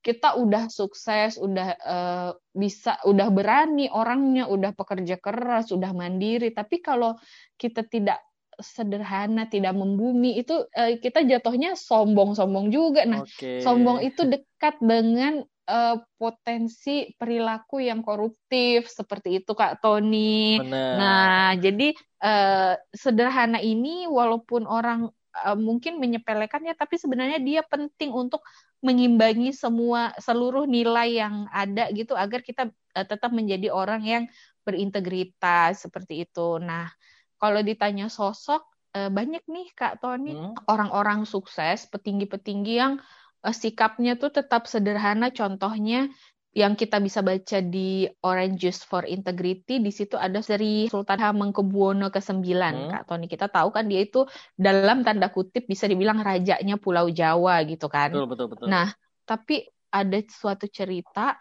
kita 0.00 0.38
udah 0.38 0.70
sukses, 0.70 1.34
udah 1.34 1.68
uh, 1.82 2.30
bisa, 2.54 2.96
udah 3.04 3.26
berani 3.28 3.90
orangnya, 3.90 4.46
udah 4.46 4.70
pekerja 4.72 5.18
keras, 5.18 5.74
udah 5.74 5.90
mandiri. 5.90 6.54
Tapi 6.54 6.78
kalau 6.78 7.18
kita 7.58 7.82
tidak 7.82 8.22
sederhana, 8.60 9.46
tidak 9.46 9.76
membumi 9.76 10.40
itu 10.40 10.64
uh, 10.76 10.92
kita 10.98 11.24
jatuhnya 11.24 11.76
sombong-sombong 11.76 12.72
juga. 12.72 13.04
Nah, 13.04 13.22
okay. 13.22 13.60
sombong 13.60 14.02
itu 14.02 14.24
dekat 14.24 14.80
dengan 14.80 15.44
uh, 15.68 15.96
potensi 16.16 17.12
perilaku 17.18 17.82
yang 17.82 18.00
koruptif 18.00 18.88
seperti 18.88 19.42
itu 19.42 19.52
Kak 19.52 19.82
Tony. 19.82 20.56
Bener. 20.62 20.96
Nah, 20.96 21.50
jadi 21.58 21.92
uh, 22.22 22.74
sederhana 22.94 23.60
ini 23.60 24.06
walaupun 24.08 24.64
orang 24.64 25.10
uh, 25.44 25.58
mungkin 25.58 26.00
menyepelekannya 26.00 26.72
tapi 26.78 26.96
sebenarnya 26.96 27.42
dia 27.42 27.60
penting 27.66 28.14
untuk 28.14 28.40
mengimbangi 28.80 29.50
semua 29.52 30.14
seluruh 30.22 30.64
nilai 30.64 31.20
yang 31.20 31.50
ada 31.50 31.90
gitu 31.92 32.14
agar 32.14 32.40
kita 32.40 32.70
uh, 32.70 33.06
tetap 33.06 33.34
menjadi 33.34 33.68
orang 33.74 34.02
yang 34.06 34.24
berintegritas 34.66 35.86
seperti 35.86 36.26
itu. 36.26 36.58
Nah, 36.58 36.90
kalau 37.36 37.60
ditanya 37.60 38.08
sosok 38.08 38.64
uh, 38.96 39.10
banyak 39.12 39.44
nih 39.44 39.68
Kak 39.76 40.00
Tony 40.00 40.32
hmm. 40.32 40.66
orang-orang 40.66 41.28
sukses, 41.28 41.84
petinggi-petinggi 41.92 42.74
yang 42.80 42.98
uh, 43.44 43.54
sikapnya 43.54 44.16
tuh 44.16 44.32
tetap 44.32 44.64
sederhana. 44.64 45.28
Contohnya 45.28 46.08
yang 46.56 46.72
kita 46.72 46.96
bisa 47.04 47.20
baca 47.20 47.60
di 47.60 48.08
Orange 48.24 48.56
Juice 48.56 48.82
for 48.88 49.04
Integrity 49.04 49.76
di 49.76 49.92
situ 49.92 50.16
ada 50.16 50.40
Sri 50.40 50.88
Sultan 50.88 51.20
Hamengkubuwono 51.20 52.08
ke-9 52.08 52.40
hmm. 52.40 52.88
Kak 52.96 53.02
Tony. 53.04 53.28
Kita 53.28 53.52
tahu 53.52 53.68
kan 53.68 53.84
dia 53.84 54.00
itu 54.08 54.24
dalam 54.56 55.04
tanda 55.04 55.28
kutip 55.28 55.68
bisa 55.68 55.84
dibilang 55.84 56.24
rajanya 56.24 56.80
Pulau 56.80 57.12
Jawa 57.12 57.60
gitu 57.68 57.92
kan. 57.92 58.08
Betul 58.08 58.26
betul 58.32 58.46
betul. 58.48 58.66
Nah, 58.72 58.88
tapi 59.28 59.68
ada 59.92 60.16
suatu 60.24 60.64
cerita 60.68 61.36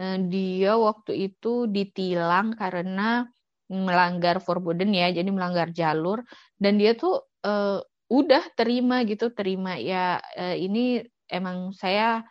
dia 0.00 0.80
waktu 0.80 1.28
itu 1.28 1.68
ditilang 1.68 2.56
karena 2.56 3.28
melanggar 3.70 4.42
forbidden 4.42 4.90
ya, 4.90 5.08
jadi 5.14 5.30
melanggar 5.30 5.70
jalur 5.70 6.26
dan 6.58 6.76
dia 6.76 6.98
tuh 6.98 7.22
uh, 7.46 7.78
udah 8.10 8.42
terima 8.58 9.06
gitu, 9.06 9.30
terima 9.30 9.78
ya 9.78 10.18
uh, 10.34 10.56
ini 10.58 11.06
emang 11.30 11.70
saya 11.70 12.26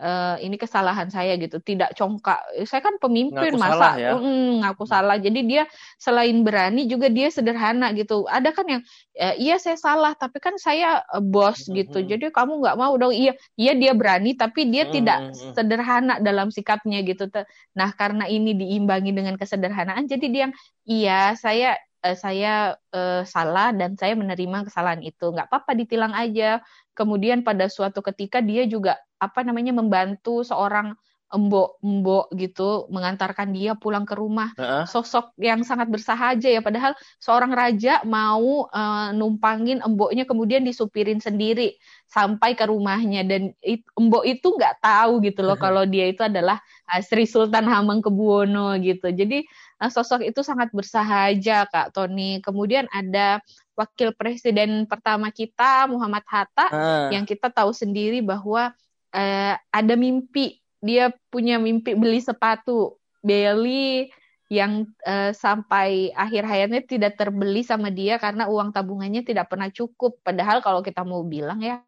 uh, 0.00 0.36
ini 0.42 0.58
kesalahan 0.58 1.06
saya 1.10 1.38
gitu 1.38 1.62
tidak 1.62 1.94
congkak. 1.94 2.42
Saya 2.66 2.82
kan 2.82 2.98
pemimpin 2.98 3.54
ngaku 3.54 3.60
masa 3.60 3.74
salah, 3.74 3.94
ya? 3.98 4.12
mm, 4.16 4.50
ngaku 4.64 4.84
salah. 4.88 5.16
Jadi 5.20 5.40
dia 5.46 5.62
selain 6.00 6.36
berani 6.42 6.86
juga 6.90 7.06
dia 7.10 7.30
sederhana 7.30 7.94
gitu. 7.94 8.26
Ada 8.26 8.50
kan 8.50 8.66
yang 8.66 8.82
e, 9.14 9.26
iya 9.38 9.56
saya 9.60 9.78
salah 9.78 10.12
tapi 10.18 10.38
kan 10.42 10.58
saya 10.58 11.02
uh, 11.14 11.22
bos 11.22 11.64
mm 11.64 11.66
-hmm. 11.66 11.76
gitu. 11.84 11.98
jadi 12.04 12.24
kamu 12.34 12.52
nggak 12.64 12.76
mau 12.78 12.94
dong. 12.98 13.14
Iya 13.14 13.38
iya 13.54 13.72
dia 13.78 13.92
berani 13.94 14.34
tapi 14.34 14.66
dia 14.66 14.86
mm 14.86 14.88
-hmm. 14.90 14.96
tidak 14.98 15.18
sederhana 15.54 16.14
dalam 16.18 16.50
sikapnya 16.50 17.02
gitu. 17.06 17.30
Nah 17.78 17.90
karena 17.94 18.26
ini 18.26 18.54
diimbangi 18.54 19.14
dengan 19.14 19.38
kesederhanaan 19.38 20.10
jadi 20.10 20.26
dia 20.26 20.42
yang 20.50 20.54
iya 20.84 21.20
saya 21.38 21.78
uh, 22.04 22.16
saya 22.16 22.76
uh, 22.92 23.22
salah 23.24 23.72
dan 23.72 23.96
saya 23.96 24.12
menerima 24.18 24.68
kesalahan 24.68 25.00
itu. 25.00 25.32
Nggak 25.32 25.48
apa-apa 25.48 25.72
ditilang 25.72 26.12
aja. 26.12 26.60
Kemudian 26.94 27.42
pada 27.42 27.66
suatu 27.66 28.04
ketika 28.06 28.38
dia 28.38 28.68
juga 28.70 28.94
apa 29.24 29.40
namanya 29.42 29.72
membantu 29.72 30.44
seorang 30.44 30.94
embok-embok 31.34 32.30
gitu 32.38 32.86
mengantarkan 32.94 33.50
dia 33.50 33.74
pulang 33.74 34.06
ke 34.06 34.14
rumah 34.14 34.54
uh-huh. 34.54 34.86
sosok 34.86 35.34
yang 35.42 35.66
sangat 35.66 35.90
bersahaja 35.90 36.46
ya 36.46 36.62
padahal 36.62 36.94
seorang 37.18 37.50
raja 37.50 38.06
mau 38.06 38.70
uh, 38.70 39.10
numpangin 39.10 39.82
emboknya 39.82 40.28
kemudian 40.28 40.62
disupirin 40.62 41.18
sendiri 41.18 41.74
sampai 42.06 42.54
ke 42.54 42.62
rumahnya 42.70 43.26
dan 43.26 43.50
it, 43.58 43.82
embok 43.98 44.22
itu 44.22 44.54
nggak 44.54 44.78
tahu 44.78 45.18
gitu 45.26 45.42
loh 45.42 45.58
uh-huh. 45.58 45.64
kalau 45.66 45.82
dia 45.88 46.06
itu 46.06 46.22
adalah 46.22 46.62
uh, 46.94 47.02
Sri 47.02 47.26
Sultan 47.26 47.66
Hamengkubuwono 47.66 48.78
gitu 48.78 49.10
jadi 49.10 49.42
uh, 49.82 49.90
sosok 49.90 50.22
itu 50.22 50.46
sangat 50.46 50.70
bersahaja 50.70 51.66
kak 51.66 51.90
Tony 51.90 52.38
kemudian 52.46 52.86
ada 52.94 53.42
wakil 53.74 54.14
presiden 54.14 54.86
pertama 54.86 55.34
kita 55.34 55.90
Muhammad 55.90 56.22
Hatta 56.30 56.66
uh. 56.70 57.08
yang 57.10 57.26
kita 57.26 57.50
tahu 57.50 57.74
sendiri 57.74 58.22
bahwa 58.22 58.70
uh, 59.14 59.54
ada 59.54 59.94
mimpi 59.94 60.58
dia 60.84 61.08
punya 61.32 61.56
mimpi 61.56 61.96
beli 61.96 62.20
sepatu 62.20 63.00
Belly 63.24 64.12
yang 64.52 64.84
uh, 65.08 65.32
sampai 65.32 66.12
akhir 66.12 66.44
hayatnya 66.44 66.84
tidak 66.84 67.16
terbeli 67.16 67.64
sama 67.64 67.88
dia 67.88 68.20
karena 68.20 68.44
uang 68.52 68.76
tabungannya 68.76 69.24
tidak 69.24 69.48
pernah 69.48 69.72
cukup. 69.72 70.20
Padahal 70.20 70.60
kalau 70.60 70.84
kita 70.84 71.00
mau 71.08 71.24
bilang 71.24 71.64
ya, 71.64 71.80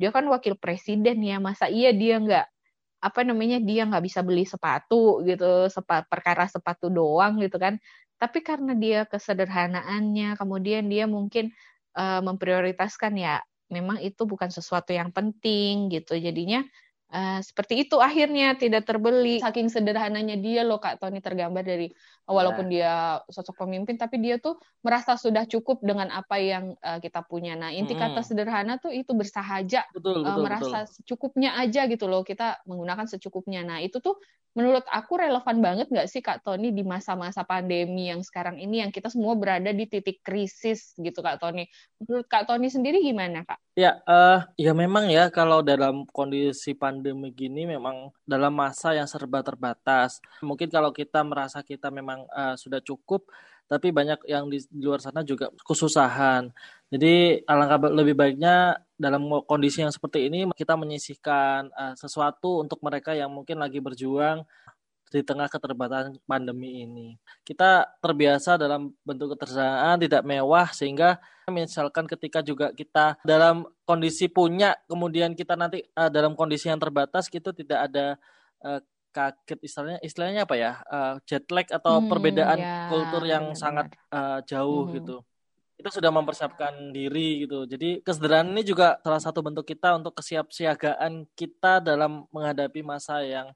dia 0.00 0.08
kan 0.08 0.24
wakil 0.32 0.56
presiden 0.56 1.20
ya, 1.20 1.36
masa 1.36 1.68
iya 1.68 1.92
dia 1.92 2.16
nggak 2.16 2.46
apa 3.04 3.20
namanya 3.20 3.60
dia 3.60 3.84
nggak 3.84 4.00
bisa 4.00 4.24
beli 4.24 4.48
sepatu 4.48 5.20
gitu, 5.28 5.68
sepa, 5.68 6.08
perkara 6.08 6.48
sepatu 6.48 6.88
doang 6.88 7.36
gitu 7.44 7.60
kan. 7.60 7.76
Tapi 8.16 8.40
karena 8.40 8.72
dia 8.72 9.04
kesederhanaannya, 9.04 10.40
kemudian 10.40 10.88
dia 10.88 11.04
mungkin 11.04 11.52
uh, 11.92 12.24
memprioritaskan 12.24 13.12
ya 13.20 13.44
memang 13.72 14.00
itu 14.04 14.22
bukan 14.28 14.50
sesuatu 14.52 14.92
yang 14.92 15.10
penting 15.14 15.88
gitu. 15.92 16.16
Jadinya 16.18 16.64
Uh, 17.14 17.38
seperti 17.46 17.86
itu 17.86 18.02
akhirnya 18.02 18.58
tidak 18.58 18.90
terbeli. 18.90 19.38
Saking 19.38 19.70
sederhananya 19.70 20.34
dia 20.34 20.66
loh 20.66 20.82
Kak 20.82 20.98
Tony 20.98 21.22
tergambar 21.22 21.62
dari 21.62 21.94
walaupun 22.26 22.66
yeah. 22.74 23.22
dia 23.22 23.30
sosok 23.30 23.62
pemimpin 23.62 23.94
tapi 23.94 24.18
dia 24.18 24.42
tuh 24.42 24.58
merasa 24.82 25.14
sudah 25.14 25.46
cukup 25.46 25.78
dengan 25.78 26.10
apa 26.10 26.42
yang 26.42 26.74
uh, 26.82 26.98
kita 26.98 27.22
punya. 27.22 27.54
Nah, 27.54 27.70
inti 27.70 27.94
mm 27.94 28.02
-hmm. 28.02 28.18
kata 28.18 28.20
sederhana 28.26 28.82
tuh 28.82 28.90
itu 28.90 29.14
bersahaja, 29.14 29.86
betul, 29.94 30.26
betul, 30.26 30.42
merasa 30.42 30.78
betul. 30.82 30.94
secukupnya 30.98 31.54
aja 31.54 31.86
gitu 31.86 32.10
loh. 32.10 32.26
Kita 32.26 32.58
menggunakan 32.66 33.06
secukupnya. 33.06 33.62
Nah, 33.62 33.78
itu 33.78 34.02
tuh 34.02 34.18
menurut 34.54 34.86
aku 34.86 35.18
relevan 35.18 35.58
banget 35.58 35.90
nggak 35.90 36.06
sih 36.06 36.22
Kak 36.22 36.46
Tony 36.46 36.70
di 36.70 36.86
masa-masa 36.86 37.42
pandemi 37.42 38.06
yang 38.10 38.22
sekarang 38.22 38.62
ini 38.62 38.86
yang 38.86 38.94
kita 38.94 39.10
semua 39.10 39.34
berada 39.34 39.74
di 39.74 39.84
titik 39.90 40.22
krisis 40.22 40.94
gitu 40.94 41.20
Kak 41.20 41.42
Tony. 41.42 41.66
Menurut 42.02 42.26
Kak 42.30 42.46
Tony 42.46 42.70
sendiri 42.70 43.02
gimana 43.02 43.42
Kak? 43.42 43.58
Ya, 43.74 43.98
uh, 44.06 44.46
ya 44.54 44.70
memang 44.70 45.10
ya 45.10 45.26
kalau 45.34 45.58
dalam 45.66 46.06
kondisi 46.06 46.78
pandemi 46.78 47.03
gini 47.34 47.68
memang 47.68 48.08
dalam 48.24 48.54
masa 48.56 48.96
yang 48.96 49.04
serba 49.04 49.44
terbatas. 49.44 50.24
Mungkin 50.40 50.72
kalau 50.72 50.94
kita 50.94 51.20
merasa 51.20 51.60
kita 51.60 51.92
memang 51.92 52.24
uh, 52.32 52.56
sudah 52.56 52.80
cukup, 52.80 53.28
tapi 53.68 53.92
banyak 53.92 54.24
yang 54.24 54.48
di, 54.48 54.64
di 54.68 54.84
luar 54.84 55.04
sana 55.04 55.20
juga 55.20 55.52
kesusahan. 55.64 56.48
Jadi 56.88 57.42
alangkah 57.44 57.90
lebih 57.90 58.14
baiknya 58.14 58.78
dalam 58.94 59.26
kondisi 59.44 59.82
yang 59.82 59.90
seperti 59.90 60.30
ini 60.30 60.46
kita 60.54 60.78
menyisihkan 60.78 61.68
uh, 61.74 61.94
sesuatu 61.98 62.62
untuk 62.62 62.78
mereka 62.80 63.12
yang 63.12 63.28
mungkin 63.28 63.58
lagi 63.58 63.82
berjuang 63.82 64.46
di 65.14 65.22
tengah 65.22 65.46
keterbatasan 65.46 66.18
pandemi 66.26 66.82
ini. 66.82 67.14
Kita 67.46 67.86
terbiasa 68.02 68.58
dalam 68.58 68.90
bentuk 69.06 69.38
ketersediaan 69.38 70.02
tidak 70.02 70.26
mewah 70.26 70.74
sehingga 70.74 71.22
misalkan 71.46 72.10
ketika 72.10 72.42
juga 72.42 72.74
kita 72.74 73.20
dalam 73.22 73.68
kondisi 73.86 74.26
punya 74.26 74.74
kemudian 74.90 75.38
kita 75.38 75.54
nanti 75.54 75.86
uh, 75.94 76.10
dalam 76.10 76.34
kondisi 76.34 76.66
yang 76.66 76.80
terbatas 76.80 77.28
gitu 77.28 77.52
tidak 77.54 77.86
ada 77.92 78.16
uh, 78.64 78.80
kaget 79.14 79.60
istilahnya 79.62 80.00
istilahnya 80.02 80.40
apa 80.42 80.54
ya 80.58 80.72
uh, 80.90 81.14
jet 81.28 81.46
lag 81.52 81.68
atau 81.68 82.02
hmm, 82.02 82.08
perbedaan 82.10 82.58
ya, 82.58 82.88
kultur 82.90 83.22
yang 83.28 83.52
benar, 83.52 83.60
sangat 83.60 83.86
uh, 84.10 84.40
jauh 84.42 84.88
hmm. 84.88 84.94
gitu 84.98 85.16
kita 85.74 85.90
sudah 85.90 86.10
mempersiapkan 86.14 86.94
diri 86.94 87.44
gitu. 87.44 87.66
Jadi 87.66 87.98
kesederhanaan 88.00 88.54
ini 88.54 88.62
juga 88.62 88.96
salah 89.02 89.18
satu 89.18 89.42
bentuk 89.42 89.66
kita 89.66 89.98
untuk 89.98 90.14
kesiapsiagaan 90.16 91.26
kita 91.34 91.82
dalam 91.82 92.30
menghadapi 92.30 92.80
masa 92.86 93.20
yang 93.26 93.50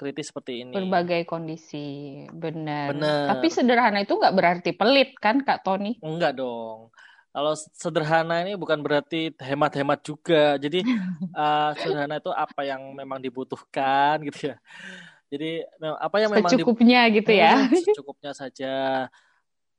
kritis 0.00 0.32
seperti 0.32 0.64
ini. 0.64 0.72
Berbagai 0.72 1.28
kondisi, 1.28 2.24
benar. 2.32 2.96
benar. 2.96 3.36
Tapi 3.36 3.46
sederhana 3.52 4.00
itu 4.00 4.16
nggak 4.16 4.32
berarti 4.32 4.70
pelit 4.72 5.12
kan, 5.20 5.44
Kak 5.44 5.60
Tony? 5.60 6.00
Enggak 6.00 6.40
dong. 6.40 6.88
Kalau 7.30 7.54
sederhana 7.54 8.42
ini 8.42 8.56
bukan 8.56 8.80
berarti 8.80 9.30
hemat-hemat 9.36 10.00
juga. 10.00 10.56
Jadi 10.56 10.80
uh, 11.36 11.70
sederhana 11.78 12.16
itu 12.16 12.32
apa 12.32 12.64
yang 12.64 12.96
memang 12.96 13.20
dibutuhkan 13.20 14.18
gitu 14.24 14.50
ya. 14.50 14.56
Jadi 15.30 15.62
apa 15.78 16.16
yang 16.18 16.30
memang 16.34 16.50
secukupnya 16.50 17.06
gitu 17.12 17.30
ya. 17.30 17.70
Secukupnya 17.86 18.34
saja. 18.34 19.06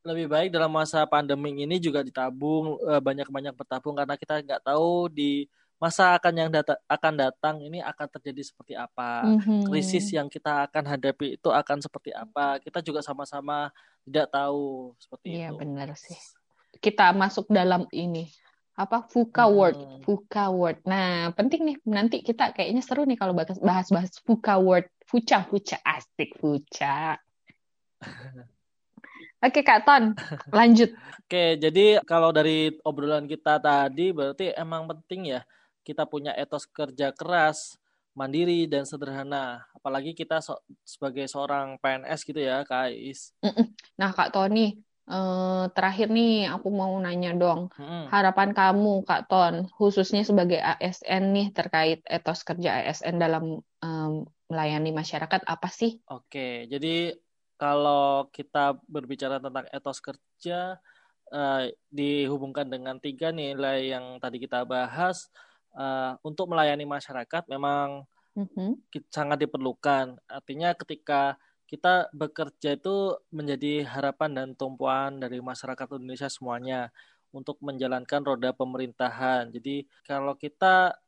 Lebih 0.01 0.31
baik 0.31 0.49
dalam 0.55 0.71
masa 0.71 1.03
pandemi 1.03 1.51
ini 1.53 1.77
juga 1.77 2.01
ditabung 2.01 2.79
eh, 2.87 3.01
banyak-banyak 3.03 3.53
bertabung 3.53 3.99
karena 3.99 4.15
kita 4.17 4.41
nggak 4.41 4.63
tahu 4.65 5.11
di 5.11 5.45
masa 5.81 6.13
akan 6.13 6.33
yang 6.37 6.49
data, 6.53 6.77
akan 6.85 7.13
datang 7.17 7.57
ini 7.65 7.81
akan 7.81 8.07
terjadi 8.13 8.45
seperti 8.45 8.77
apa 8.77 9.25
mm-hmm. 9.25 9.65
krisis 9.65 10.13
yang 10.13 10.29
kita 10.29 10.69
akan 10.69 10.85
hadapi 10.93 11.41
itu 11.41 11.49
akan 11.49 11.81
seperti 11.81 12.13
apa 12.13 12.61
kita 12.61 12.85
juga 12.85 13.01
sama-sama 13.01 13.73
tidak 14.05 14.29
tahu 14.29 14.93
seperti 15.01 15.27
iya, 15.33 15.49
itu. 15.49 15.57
Iya 15.57 15.57
benar 15.57 15.89
sih. 15.97 16.17
Kita 16.77 17.09
masuk 17.17 17.49
dalam 17.49 17.89
ini 17.89 18.29
apa 18.77 19.03
VUCA 19.09 19.45
hmm. 19.45 19.53
word, 19.57 19.77
VUCA 20.07 20.45
word. 20.49 20.77
Nah, 20.87 21.29
penting 21.35 21.61
nih 21.67 21.77
nanti 21.85 22.23
kita 22.23 22.55
kayaknya 22.55 22.81
seru 22.81 23.03
nih 23.03 23.19
kalau 23.19 23.35
bahas-bahas 23.35 24.15
VUCA 24.23 24.55
word, 24.57 24.85
fuca, 25.05 25.43
fuca, 25.45 25.77
asik 25.83 26.39
fuca. 26.39 27.19
Oke 29.45 29.65
Kak 29.65 29.89
Ton, 29.89 30.13
lanjut. 30.53 30.93
Oke, 31.25 31.57
jadi 31.57 31.97
kalau 32.05 32.29
dari 32.29 32.77
obrolan 32.85 33.25
kita 33.25 33.57
tadi 33.57 34.13
berarti 34.13 34.53
emang 34.53 34.85
penting 34.85 35.33
ya 35.33 35.41
kita 35.81 36.05
punya 36.05 36.31
etos 36.37 36.65
kerja 36.69 37.13
keras, 37.13 37.77
mandiri 38.13 38.67
dan 38.67 38.83
sederhana. 38.83 39.65
Apalagi 39.75 40.11
kita 40.11 40.43
so 40.43 40.59
sebagai 40.83 41.25
seorang 41.25 41.79
PNS 41.79 42.21
gitu 42.27 42.41
ya, 42.41 42.63
Kak 42.67 42.91
Ais. 42.91 43.33
Nah, 43.99 44.11
Kak 44.11 44.35
Tony, 44.35 44.77
eh, 45.09 45.63
terakhir 45.71 46.11
nih 46.11 46.49
aku 46.51 46.69
mau 46.69 46.91
nanya 46.99 47.33
dong, 47.33 47.71
hmm. 47.77 48.11
harapan 48.11 48.51
kamu 48.51 49.05
Kak 49.07 49.31
Ton, 49.31 49.69
khususnya 49.73 50.21
sebagai 50.27 50.59
ASN 50.59 51.33
nih 51.33 51.47
terkait 51.55 51.99
etos 52.05 52.43
kerja 52.45 52.83
ASN 52.83 53.17
dalam 53.17 53.59
um, 53.61 54.13
melayani 54.51 54.91
masyarakat 54.91 55.41
apa 55.47 55.69
sih? 55.71 56.03
Oke, 56.11 56.67
jadi 56.67 57.15
kalau 57.55 58.27
kita 58.33 58.75
berbicara 58.89 59.37
tentang 59.37 59.69
etos 59.69 60.01
kerja 60.01 60.81
uh, 61.31 61.63
dihubungkan 61.93 62.67
dengan 62.67 62.99
tiga 62.99 63.31
nilai 63.31 63.95
yang 63.95 64.19
tadi 64.19 64.41
kita 64.41 64.67
bahas, 64.67 65.31
uh, 65.75 66.17
untuk 66.23 66.51
melayani 66.51 66.83
masyarakat 66.87 67.47
memang 67.47 68.03
mm-hmm. 68.35 68.79
sangat 69.11 69.43
diperlukan. 69.43 70.19
Artinya 70.27 70.75
ketika 70.75 71.35
kita 71.71 72.11
bekerja 72.11 72.75
itu 72.75 73.15
menjadi 73.31 73.87
harapan 73.87 74.35
dan 74.35 74.47
tumpuan 74.59 75.23
dari 75.23 75.39
masyarakat 75.39 75.87
Indonesia 75.95 76.27
semuanya 76.27 76.91
untuk 77.31 77.55
menjalankan 77.63 78.27
roda 78.27 78.51
pemerintahan. 78.51 79.55
Jadi 79.55 79.87
kalau 80.03 80.35
kita 80.35 80.99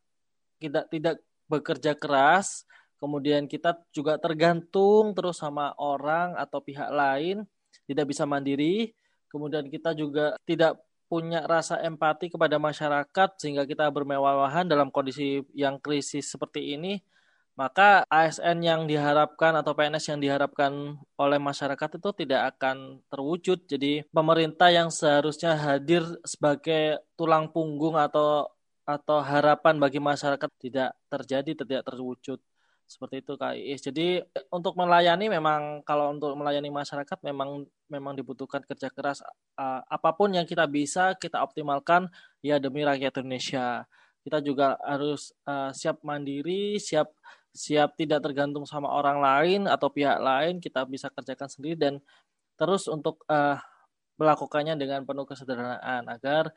tidak 0.64 0.88
tidak 0.88 1.20
bekerja 1.52 1.92
keras, 2.00 2.64
kemudian 2.96 3.52
kita 3.52 3.76
juga 3.92 4.16
tergantung 4.16 5.12
terus 5.12 5.44
sama 5.44 5.76
orang 5.76 6.40
atau 6.40 6.64
pihak 6.64 6.88
lain, 6.88 7.44
tidak 7.84 8.16
bisa 8.16 8.24
mandiri, 8.24 8.96
kemudian 9.28 9.68
kita 9.68 9.92
juga 9.92 10.40
tidak 10.48 10.80
punya 11.14 11.46
rasa 11.46 11.78
empati 11.78 12.34
kepada 12.34 12.58
masyarakat 12.58 13.38
sehingga 13.38 13.70
kita 13.70 13.86
bermewah-mewahan 13.94 14.66
dalam 14.66 14.90
kondisi 14.90 15.46
yang 15.54 15.78
krisis 15.78 16.26
seperti 16.34 16.74
ini, 16.74 16.98
maka 17.54 18.02
ASN 18.10 18.66
yang 18.66 18.82
diharapkan 18.90 19.54
atau 19.54 19.78
PNS 19.78 20.10
yang 20.10 20.20
diharapkan 20.26 20.98
oleh 21.22 21.38
masyarakat 21.38 22.02
itu 22.02 22.10
tidak 22.26 22.58
akan 22.58 23.06
terwujud. 23.14 23.70
Jadi 23.70 24.02
pemerintah 24.10 24.74
yang 24.74 24.90
seharusnya 24.90 25.54
hadir 25.54 26.02
sebagai 26.26 27.06
tulang 27.14 27.54
punggung 27.54 27.94
atau 27.94 28.50
atau 28.90 29.22
harapan 29.22 29.78
bagi 29.78 30.02
masyarakat 30.02 30.50
tidak 30.58 30.98
terjadi, 31.14 31.62
tidak 31.62 31.82
terwujud 31.86 32.42
seperti 32.94 33.26
itu 33.26 33.34
Kak. 33.34 33.58
Jadi 33.58 34.22
untuk 34.54 34.78
melayani 34.78 35.26
memang 35.34 35.82
kalau 35.82 36.14
untuk 36.14 36.38
melayani 36.38 36.70
masyarakat 36.70 37.18
memang 37.26 37.66
memang 37.90 38.14
dibutuhkan 38.14 38.62
kerja 38.62 38.94
keras 38.94 39.26
uh, 39.58 39.82
apa 39.90 40.14
pun 40.14 40.30
yang 40.30 40.46
kita 40.46 40.70
bisa 40.70 41.18
kita 41.18 41.42
optimalkan 41.42 42.06
ya 42.46 42.62
demi 42.62 42.86
rakyat 42.86 43.18
Indonesia. 43.26 43.90
Kita 44.22 44.40
juga 44.40 44.78
harus 44.86 45.34
uh, 45.50 45.74
siap 45.74 46.06
mandiri, 46.06 46.78
siap 46.78 47.10
siap 47.54 47.98
tidak 47.98 48.22
tergantung 48.26 48.66
sama 48.70 48.90
orang 48.90 49.22
lain 49.22 49.62
atau 49.70 49.90
pihak 49.90 50.18
lain, 50.22 50.58
kita 50.62 50.86
bisa 50.90 51.10
kerjakan 51.14 51.50
sendiri 51.50 51.78
dan 51.78 51.94
terus 52.58 52.86
untuk 52.90 53.22
uh, 53.30 53.58
melakukannya 54.18 54.78
dengan 54.78 55.06
penuh 55.06 55.26
kesederhanaan 55.26 56.06
agar 56.06 56.54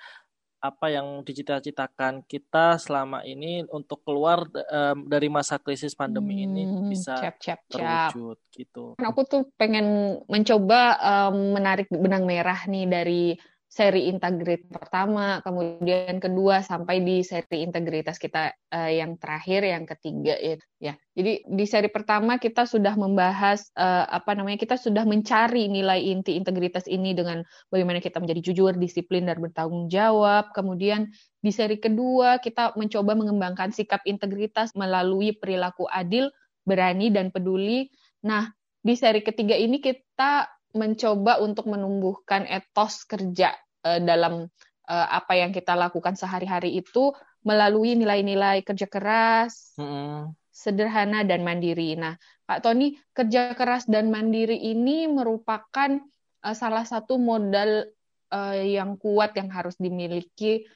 apa 0.60 0.88
yang 0.88 1.22
dicita-citakan 1.22 2.24
kita 2.24 2.80
selama 2.80 3.22
ini 3.22 3.62
untuk 3.68 4.02
keluar 4.02 4.48
um, 4.48 5.06
dari 5.06 5.28
masa 5.28 5.60
krisis 5.60 5.92
pandemi 5.92 6.42
hmm, 6.42 6.46
ini 6.48 6.62
bisa 6.90 7.16
cap, 7.20 7.36
cap, 7.38 7.60
terwujud 7.68 8.38
cap. 8.40 8.56
gitu. 8.56 8.84
Aku 8.98 9.22
tuh 9.28 9.46
pengen 9.60 10.18
mencoba 10.26 10.96
um, 10.98 11.54
menarik 11.54 11.86
benang 11.92 12.24
merah 12.24 12.64
nih 12.66 12.84
dari 12.88 13.22
seri 13.66 14.08
integritas 14.08 14.70
pertama, 14.70 15.42
kemudian 15.42 16.22
kedua 16.22 16.62
sampai 16.62 17.02
di 17.02 17.20
seri 17.20 17.66
integritas 17.66 18.16
kita 18.16 18.54
uh, 18.72 18.90
yang 18.90 19.18
terakhir, 19.20 19.66
yang 19.66 19.84
ketiga 19.84 20.38
itu 20.38 20.64
ya. 20.80 20.94
Jadi 21.12 21.44
di 21.44 21.64
seri 21.68 21.90
pertama 21.92 22.38
kita 22.40 22.64
sudah 22.64 22.96
membahas 22.96 23.68
uh, 23.76 24.06
apa 24.08 24.32
namanya 24.38 24.56
kita 24.62 24.80
sudah 24.80 25.04
mencari 25.04 25.68
nilai 25.68 25.98
inti 25.98 26.38
integritas 26.38 26.86
ini 26.88 27.12
dengan 27.12 27.44
bagaimana 27.68 27.98
kita 28.00 28.22
menjadi 28.22 28.40
jujur, 28.48 28.72
disiplin 28.78 29.28
dan 29.28 29.42
bertanggung 29.42 29.92
jawab. 29.92 30.54
Kemudian 30.56 31.10
di 31.42 31.50
seri 31.52 31.76
kedua 31.76 32.40
kita 32.40 32.72
mencoba 32.80 33.12
mengembangkan 33.12 33.74
sikap 33.76 34.00
integritas 34.08 34.72
melalui 34.72 35.36
perilaku 35.36 35.84
adil, 35.90 36.32
berani 36.64 37.12
dan 37.12 37.28
peduli. 37.28 37.92
Nah 38.24 38.48
di 38.80 38.94
seri 38.94 39.20
ketiga 39.20 39.58
ini 39.58 39.82
kita 39.82 40.55
mencoba 40.76 41.40
untuk 41.40 41.66
menumbuhkan 41.72 42.44
etos 42.44 43.08
kerja 43.08 43.56
uh, 43.82 43.98
dalam 43.98 44.46
uh, 44.86 45.06
apa 45.10 45.34
yang 45.40 45.50
kita 45.50 45.74
lakukan 45.74 46.14
sehari-hari 46.14 46.78
itu 46.78 47.10
melalui 47.46 47.94
nilai-nilai 47.94 48.62
kerja 48.66 48.90
keras, 48.90 49.78
mm-hmm. 49.78 50.34
sederhana 50.50 51.22
dan 51.22 51.46
mandiri. 51.46 51.94
Nah, 51.94 52.18
Pak 52.46 52.62
Tony, 52.66 52.98
kerja 53.14 53.54
keras 53.54 53.86
dan 53.86 54.10
mandiri 54.10 54.58
ini 54.58 55.06
merupakan 55.06 55.98
uh, 56.42 56.54
salah 56.54 56.82
satu 56.82 57.18
modal 57.18 57.86
uh, 58.34 58.56
yang 58.58 58.98
kuat 58.98 59.34
yang 59.38 59.50
harus 59.50 59.78
dimiliki 59.78 60.66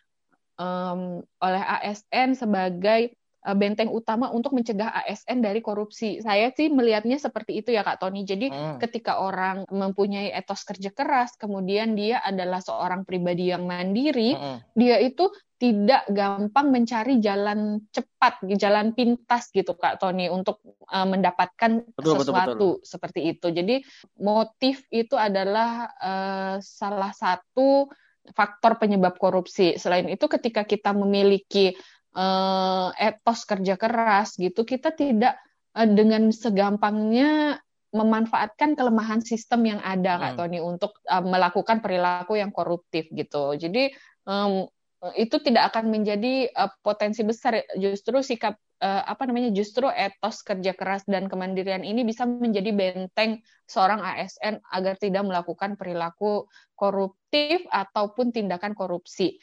um, 0.61 1.23
oleh 1.43 1.63
ASN 1.63 2.39
sebagai 2.39 3.15
benteng 3.41 3.89
utama 3.89 4.29
untuk 4.29 4.53
mencegah 4.53 4.93
ASN 5.05 5.41
dari 5.41 5.65
korupsi. 5.65 6.21
Saya 6.21 6.53
sih 6.53 6.69
melihatnya 6.69 7.17
seperti 7.17 7.65
itu 7.65 7.73
ya 7.73 7.81
Kak 7.81 8.05
Tony. 8.05 8.29
Jadi 8.29 8.53
hmm. 8.53 8.77
ketika 8.77 9.25
orang 9.25 9.65
mempunyai 9.73 10.29
etos 10.29 10.61
kerja 10.69 10.93
keras, 10.93 11.41
kemudian 11.41 11.97
dia 11.97 12.21
adalah 12.21 12.61
seorang 12.61 13.09
pribadi 13.09 13.49
yang 13.49 13.65
mandiri, 13.65 14.37
hmm. 14.37 14.77
dia 14.77 15.01
itu 15.01 15.33
tidak 15.61 16.09
gampang 16.09 16.73
mencari 16.73 17.21
jalan 17.21 17.85
cepat, 17.93 18.41
jalan 18.57 18.97
pintas 18.97 19.53
gitu 19.53 19.77
Kak 19.77 20.01
Tony 20.01 20.33
untuk 20.33 20.65
uh, 20.89 21.05
mendapatkan 21.05 21.85
betul, 21.97 22.17
sesuatu 22.17 22.33
betul, 22.33 22.53
betul. 22.57 22.75
seperti 22.85 23.21
itu. 23.29 23.47
Jadi 23.53 23.77
motif 24.21 24.85
itu 24.93 25.17
adalah 25.21 25.89
uh, 26.01 26.57
salah 26.65 27.13
satu 27.13 27.89
faktor 28.33 28.81
penyebab 28.81 29.21
korupsi. 29.21 29.77
Selain 29.77 30.09
itu 30.09 30.25
ketika 30.29 30.65
kita 30.65 30.97
memiliki 30.97 31.77
uh, 32.15 32.91
etos 32.97 33.45
kerja 33.45 33.75
keras 33.75 34.39
gitu, 34.39 34.63
kita 34.63 34.95
tidak 34.95 35.39
uh, 35.75 35.89
dengan 35.89 36.31
segampangnya 36.31 37.61
memanfaatkan 37.91 38.79
kelemahan 38.79 39.19
sistem 39.19 39.67
yang 39.67 39.81
ada 39.83 40.15
hmm. 40.15 40.21
Kak 40.23 40.33
Tony 40.39 40.59
untuk 40.63 40.95
uh, 41.11 41.23
melakukan 41.23 41.83
perilaku 41.83 42.39
yang 42.39 42.55
koruptif 42.55 43.11
gitu. 43.11 43.59
Jadi 43.59 43.91
um, 44.31 44.71
itu 45.17 45.41
tidak 45.41 45.75
akan 45.75 45.91
menjadi 45.91 46.53
uh, 46.55 46.71
potensi 46.85 47.25
besar 47.25 47.65
justru 47.81 48.21
sikap 48.21 48.61
uh, 48.85 49.03
apa 49.09 49.25
namanya 49.25 49.49
justru 49.51 49.89
etos 49.89 50.45
kerja 50.45 50.77
keras 50.77 51.09
dan 51.09 51.27
kemandirian 51.27 51.83
ini 51.83 52.05
bisa 52.05 52.29
menjadi 52.29 52.69
benteng 52.71 53.41
seorang 53.65 54.05
ASN 54.05 54.61
agar 54.71 55.01
tidak 55.01 55.25
melakukan 55.25 55.81
perilaku 55.81 56.45
koruptif 56.77 57.65
ataupun 57.73 58.31
tindakan 58.31 58.77
korupsi. 58.77 59.41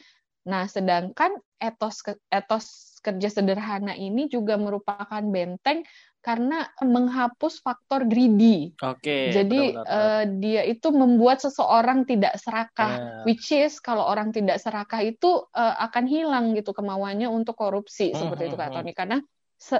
Nah, 0.47 0.63
sedangkan 0.65 1.35
etos 1.59 2.01
etos 2.31 2.65
kerja 3.03 3.29
sederhana 3.29 3.93
ini 3.93 4.31
juga 4.31 4.55
merupakan 4.55 5.21
benteng 5.21 5.83
karena 6.23 6.67
menghapus 6.83 7.63
faktor 7.63 8.03
greedy. 8.03 8.75
Oke. 8.83 8.99
Okay, 8.99 9.23
Jadi 9.31 9.75
betul, 9.75 9.83
betul. 9.83 9.95
Uh, 9.95 10.23
dia 10.43 10.61
itu 10.67 10.87
membuat 10.91 11.39
seseorang 11.39 12.03
tidak 12.03 12.35
serakah, 12.35 12.93
yeah. 12.99 13.23
which 13.23 13.47
is 13.55 13.79
kalau 13.79 14.03
orang 14.03 14.35
tidak 14.35 14.59
serakah 14.59 15.03
itu 15.07 15.47
uh, 15.55 15.75
akan 15.87 16.03
hilang 16.03 16.51
gitu 16.51 16.75
kemauannya 16.75 17.31
untuk 17.31 17.55
korupsi 17.55 18.11
hmm, 18.11 18.19
seperti 18.19 18.43
itu 18.51 18.57
Kak. 18.59 18.75
Tony. 18.75 18.91
Karena 18.91 19.17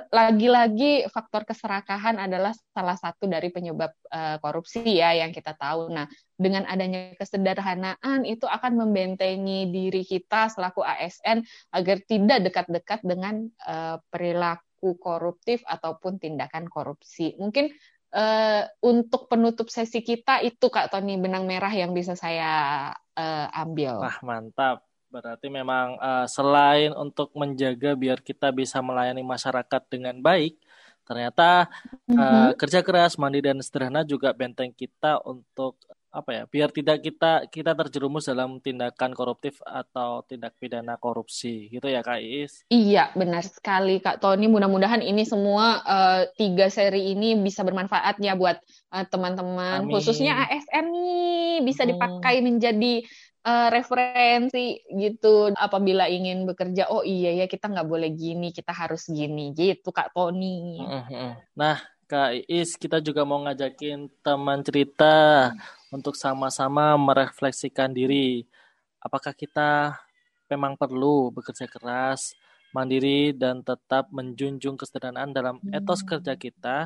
lagi-lagi 0.10 1.06
faktor 1.14 1.46
keserakahan 1.46 2.18
adalah 2.18 2.50
salah 2.74 2.98
satu 2.98 3.30
dari 3.30 3.54
penyebab 3.54 3.94
uh, 4.10 4.42
korupsi 4.42 4.82
ya 4.82 5.14
yang 5.14 5.30
kita 5.30 5.54
tahu. 5.54 5.94
Nah, 5.94 6.10
dengan 6.34 6.66
adanya 6.66 7.14
kesederhanaan 7.14 8.26
itu 8.26 8.50
akan 8.50 8.74
membentengi 8.74 9.70
diri 9.70 10.02
kita 10.02 10.50
selaku 10.50 10.82
ASN 10.82 11.46
agar 11.78 12.02
tidak 12.10 12.50
dekat-dekat 12.50 13.00
dengan 13.06 13.46
uh, 13.70 14.02
perilaku 14.10 14.98
koruptif 14.98 15.62
ataupun 15.70 16.18
tindakan 16.18 16.66
korupsi. 16.66 17.38
Mungkin 17.38 17.70
uh, 18.18 18.66
untuk 18.82 19.30
penutup 19.30 19.70
sesi 19.70 20.02
kita 20.02 20.42
itu 20.42 20.74
Kak 20.74 20.90
Tony 20.90 21.22
benang 21.22 21.46
merah 21.46 21.72
yang 21.72 21.94
bisa 21.94 22.18
saya 22.18 22.90
uh, 23.14 23.48
ambil. 23.54 24.02
Wah, 24.02 24.20
mantap. 24.26 24.87
Berarti 25.18 25.50
memang 25.50 25.98
uh, 25.98 26.30
selain 26.30 26.94
untuk 26.94 27.34
menjaga 27.34 27.98
biar 27.98 28.22
kita 28.22 28.54
bisa 28.54 28.86
melayani 28.86 29.26
masyarakat 29.26 29.82
dengan 29.90 30.22
baik, 30.22 30.62
ternyata 31.10 31.66
mm-hmm. 32.06 32.22
uh, 32.22 32.52
kerja 32.54 32.86
keras, 32.86 33.18
mandi 33.18 33.42
dan 33.42 33.58
sederhana 33.66 34.06
juga 34.06 34.30
benteng 34.30 34.70
kita 34.70 35.18
untuk 35.26 35.82
apa 36.08 36.32
ya 36.34 36.44
biar 36.50 36.70
tidak 36.74 37.04
kita 37.06 37.46
kita 37.52 37.78
terjerumus 37.78 38.26
dalam 38.26 38.58
tindakan 38.58 39.14
koruptif 39.14 39.62
atau 39.62 40.26
tindak 40.26 40.58
pidana 40.58 40.98
korupsi 40.98 41.70
gitu 41.70 41.86
ya 41.86 42.02
kak 42.02 42.24
Is 42.24 42.66
iya 42.74 43.14
benar 43.14 43.46
sekali 43.46 44.02
kak 44.02 44.18
Tony 44.18 44.50
mudah-mudahan 44.50 45.06
ini 45.06 45.28
semua 45.30 45.84
uh, 45.86 46.26
tiga 46.34 46.74
seri 46.74 47.14
ini 47.14 47.38
bisa 47.38 47.62
bermanfaat 47.62 48.18
ya 48.18 48.34
buat 48.34 48.58
uh, 48.96 49.06
teman-teman 49.06 49.86
khususnya 49.94 50.48
ASN 50.48 50.86
nih 50.90 51.56
bisa 51.62 51.86
hmm. 51.86 51.90
dipakai 51.94 52.36
menjadi 52.42 53.06
uh, 53.48 53.72
referensi 53.72 54.84
gitu 54.92 55.56
apabila 55.56 56.12
ingin 56.12 56.44
bekerja 56.44 56.92
oh 56.92 57.08
iya 57.08 57.32
ya 57.32 57.46
kita 57.48 57.72
nggak 57.72 57.88
boleh 57.88 58.12
gini 58.12 58.52
kita 58.52 58.76
harus 58.76 59.08
gini 59.08 59.56
gitu 59.56 59.96
kak 59.96 60.12
Tony 60.12 60.84
nah 61.56 61.80
Kak 62.08 62.48
Is, 62.48 62.80
kita 62.80 63.04
juga 63.04 63.28
mau 63.28 63.44
ngajakin 63.44 64.08
teman 64.24 64.64
cerita 64.64 65.52
untuk 65.92 66.16
sama-sama 66.16 66.96
merefleksikan 66.96 67.92
diri. 67.92 68.48
Apakah 69.04 69.36
kita 69.36 69.92
memang 70.48 70.80
perlu 70.80 71.36
bekerja 71.36 71.68
keras, 71.68 72.32
mandiri, 72.72 73.36
dan 73.36 73.60
tetap 73.60 74.08
menjunjung 74.08 74.80
kesederhanaan 74.80 75.36
dalam 75.36 75.60
etos 75.76 76.00
hmm. 76.00 76.08
kerja 76.08 76.34
kita? 76.40 76.78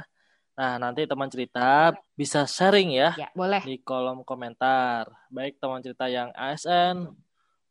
Nah, 0.51 0.75
nanti 0.77 1.07
teman 1.07 1.31
cerita 1.31 1.95
bisa 2.13 2.43
sharing 2.43 2.91
ya, 2.91 3.15
ya 3.15 3.29
boleh. 3.31 3.63
di 3.63 3.79
kolom 3.81 4.21
komentar. 4.27 5.07
Baik 5.31 5.57
teman 5.57 5.79
cerita 5.79 6.11
yang 6.11 6.29
ASN 6.35 7.07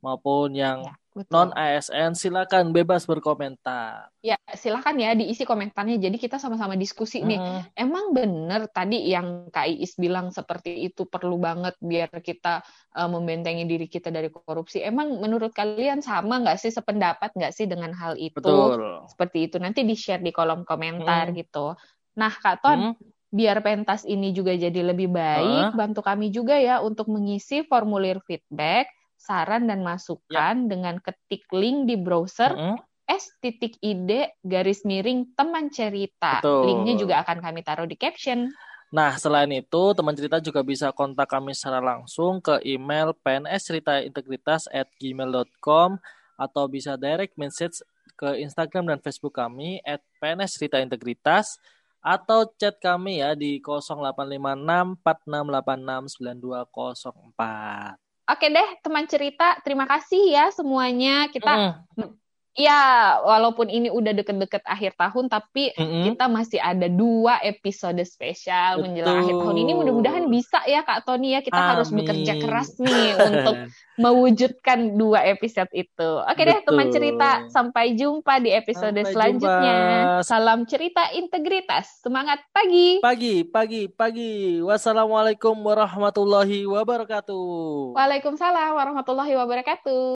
maupun 0.01 0.57
yang 0.57 0.81
ya 0.81 0.97
non 1.29 1.51
ASN 1.51 2.15
silakan 2.15 2.71
bebas 2.71 3.03
berkomentar. 3.03 4.15
Ya 4.23 4.39
silakan 4.55 5.03
ya 5.03 5.19
diisi 5.19 5.43
komentarnya. 5.43 5.99
Jadi 5.99 6.17
kita 6.23 6.39
sama-sama 6.39 6.79
diskusi 6.79 7.19
hmm. 7.19 7.27
nih. 7.27 7.41
Emang 7.75 8.15
bener 8.15 8.71
tadi 8.71 9.11
yang 9.11 9.51
Kak 9.51 9.67
Iis 9.67 9.99
bilang 9.99 10.31
seperti 10.31 10.87
itu 10.87 11.11
perlu 11.11 11.35
banget 11.43 11.75
biar 11.83 12.15
kita 12.23 12.63
uh, 12.95 13.09
membentengi 13.11 13.67
diri 13.67 13.91
kita 13.91 14.15
dari 14.15 14.31
korupsi. 14.31 14.87
Emang 14.87 15.19
menurut 15.19 15.51
kalian 15.51 15.99
sama 15.99 16.39
nggak 16.47 16.63
sih 16.63 16.71
sependapat 16.71 17.35
nggak 17.35 17.53
sih 17.53 17.67
dengan 17.67 17.91
hal 17.91 18.15
itu? 18.15 18.39
Betul. 18.39 19.11
Seperti 19.11 19.51
itu 19.51 19.57
nanti 19.59 19.83
di 19.83 19.99
share 19.99 20.23
di 20.23 20.31
kolom 20.31 20.63
komentar 20.63 21.35
hmm. 21.35 21.37
gitu. 21.37 21.75
Nah 22.21 22.35
Kak 22.37 22.61
Ton. 22.61 22.81
Hmm 22.93 23.11
biar 23.31 23.63
pentas 23.63 24.03
ini 24.03 24.35
juga 24.35 24.51
jadi 24.59 24.83
lebih 24.83 25.07
baik, 25.15 25.71
uh. 25.71 25.75
bantu 25.79 26.03
kami 26.03 26.35
juga 26.35 26.59
ya 26.59 26.83
untuk 26.83 27.07
mengisi 27.07 27.63
formulir 27.63 28.19
feedback 28.27 28.91
saran 29.15 29.71
dan 29.71 29.87
masukan 29.87 30.67
ya. 30.67 30.67
dengan 30.67 30.99
ketik 30.99 31.47
link 31.55 31.87
di 31.87 31.95
browser 31.95 32.51
mm 32.51 32.61
-hmm. 32.75 32.79
s 33.07 33.31
titik 33.39 33.79
id 33.79 34.35
garis 34.43 34.83
miring 34.83 35.31
teman 35.39 35.71
cerita. 35.71 36.43
Betul. 36.43 36.67
Linknya 36.67 36.95
juga 36.99 37.15
akan 37.23 37.39
kami 37.39 37.61
taruh 37.63 37.87
di 37.87 37.95
caption. 37.95 38.51
Nah, 38.91 39.15
selain 39.15 39.51
itu, 39.55 39.83
teman 39.95 40.19
cerita 40.19 40.43
juga 40.43 40.67
bisa 40.67 40.91
kontak 40.91 41.31
kami 41.31 41.55
secara 41.55 41.79
langsung 41.79 42.43
ke 42.43 42.59
email 42.67 43.15
at 43.15 44.89
gmail.com 44.99 45.91
atau 46.35 46.65
bisa 46.67 46.99
direct 46.99 47.39
message 47.39 47.87
ke 48.19 48.43
Instagram 48.43 48.91
dan 48.91 48.99
Facebook 48.99 49.39
kami 49.39 49.79
at 49.87 50.03
pnsceritaintegritas 50.19 51.63
atau 52.01 52.49
chat 52.57 52.81
kami 52.81 53.21
ya 53.21 53.37
di 53.37 53.61
0856 53.61 55.01
4686 55.05 56.17
9204. 56.17 57.97
Oke 58.31 58.47
deh, 58.47 58.69
teman 58.81 59.05
cerita, 59.11 59.59
terima 59.61 59.85
kasih 59.91 60.23
ya 60.33 60.49
semuanya. 60.55 61.29
Kita 61.29 61.77
mm. 61.99 62.11
Ya, 62.59 63.15
walaupun 63.23 63.71
ini 63.71 63.95
udah 63.95 64.11
deket-deket 64.11 64.67
akhir 64.67 64.99
tahun, 64.99 65.31
tapi 65.31 65.71
mm-hmm. 65.71 66.03
kita 66.11 66.27
masih 66.27 66.59
ada 66.59 66.91
dua 66.91 67.39
episode 67.47 68.03
spesial 68.03 68.83
Betul. 68.83 68.83
menjelang 68.91 69.17
akhir 69.23 69.35
tahun 69.39 69.57
ini. 69.63 69.73
Mudah-mudahan 69.79 70.25
bisa 70.27 70.59
ya 70.67 70.83
Kak 70.83 71.07
Tony 71.07 71.39
ya. 71.39 71.47
Kita 71.47 71.55
Amin. 71.57 71.71
harus 71.79 71.89
bekerja 71.95 72.33
keras 72.43 72.75
nih 72.83 73.15
untuk 73.31 73.55
mewujudkan 74.03 74.99
dua 74.99 75.31
episode 75.31 75.71
itu. 75.71 76.11
Oke 76.27 76.43
Betul. 76.43 76.49
deh 76.51 76.59
teman 76.67 76.89
cerita, 76.91 77.31
sampai 77.55 77.95
jumpa 77.95 78.35
di 78.43 78.51
episode 78.51 78.99
sampai 78.99 79.13
selanjutnya. 79.15 79.79
Jumpa. 79.79 80.27
Salam 80.27 80.61
cerita 80.67 81.03
integritas. 81.15 82.03
Semangat 82.03 82.43
pagi. 82.51 82.99
Pagi, 82.99 83.47
pagi, 83.47 83.87
pagi. 83.87 84.59
Wassalamualaikum 84.59 85.55
warahmatullahi 85.55 86.67
wabarakatuh. 86.67 87.95
Waalaikumsalam 87.95 88.75
warahmatullahi 88.75 89.39
wabarakatuh. 89.39 90.03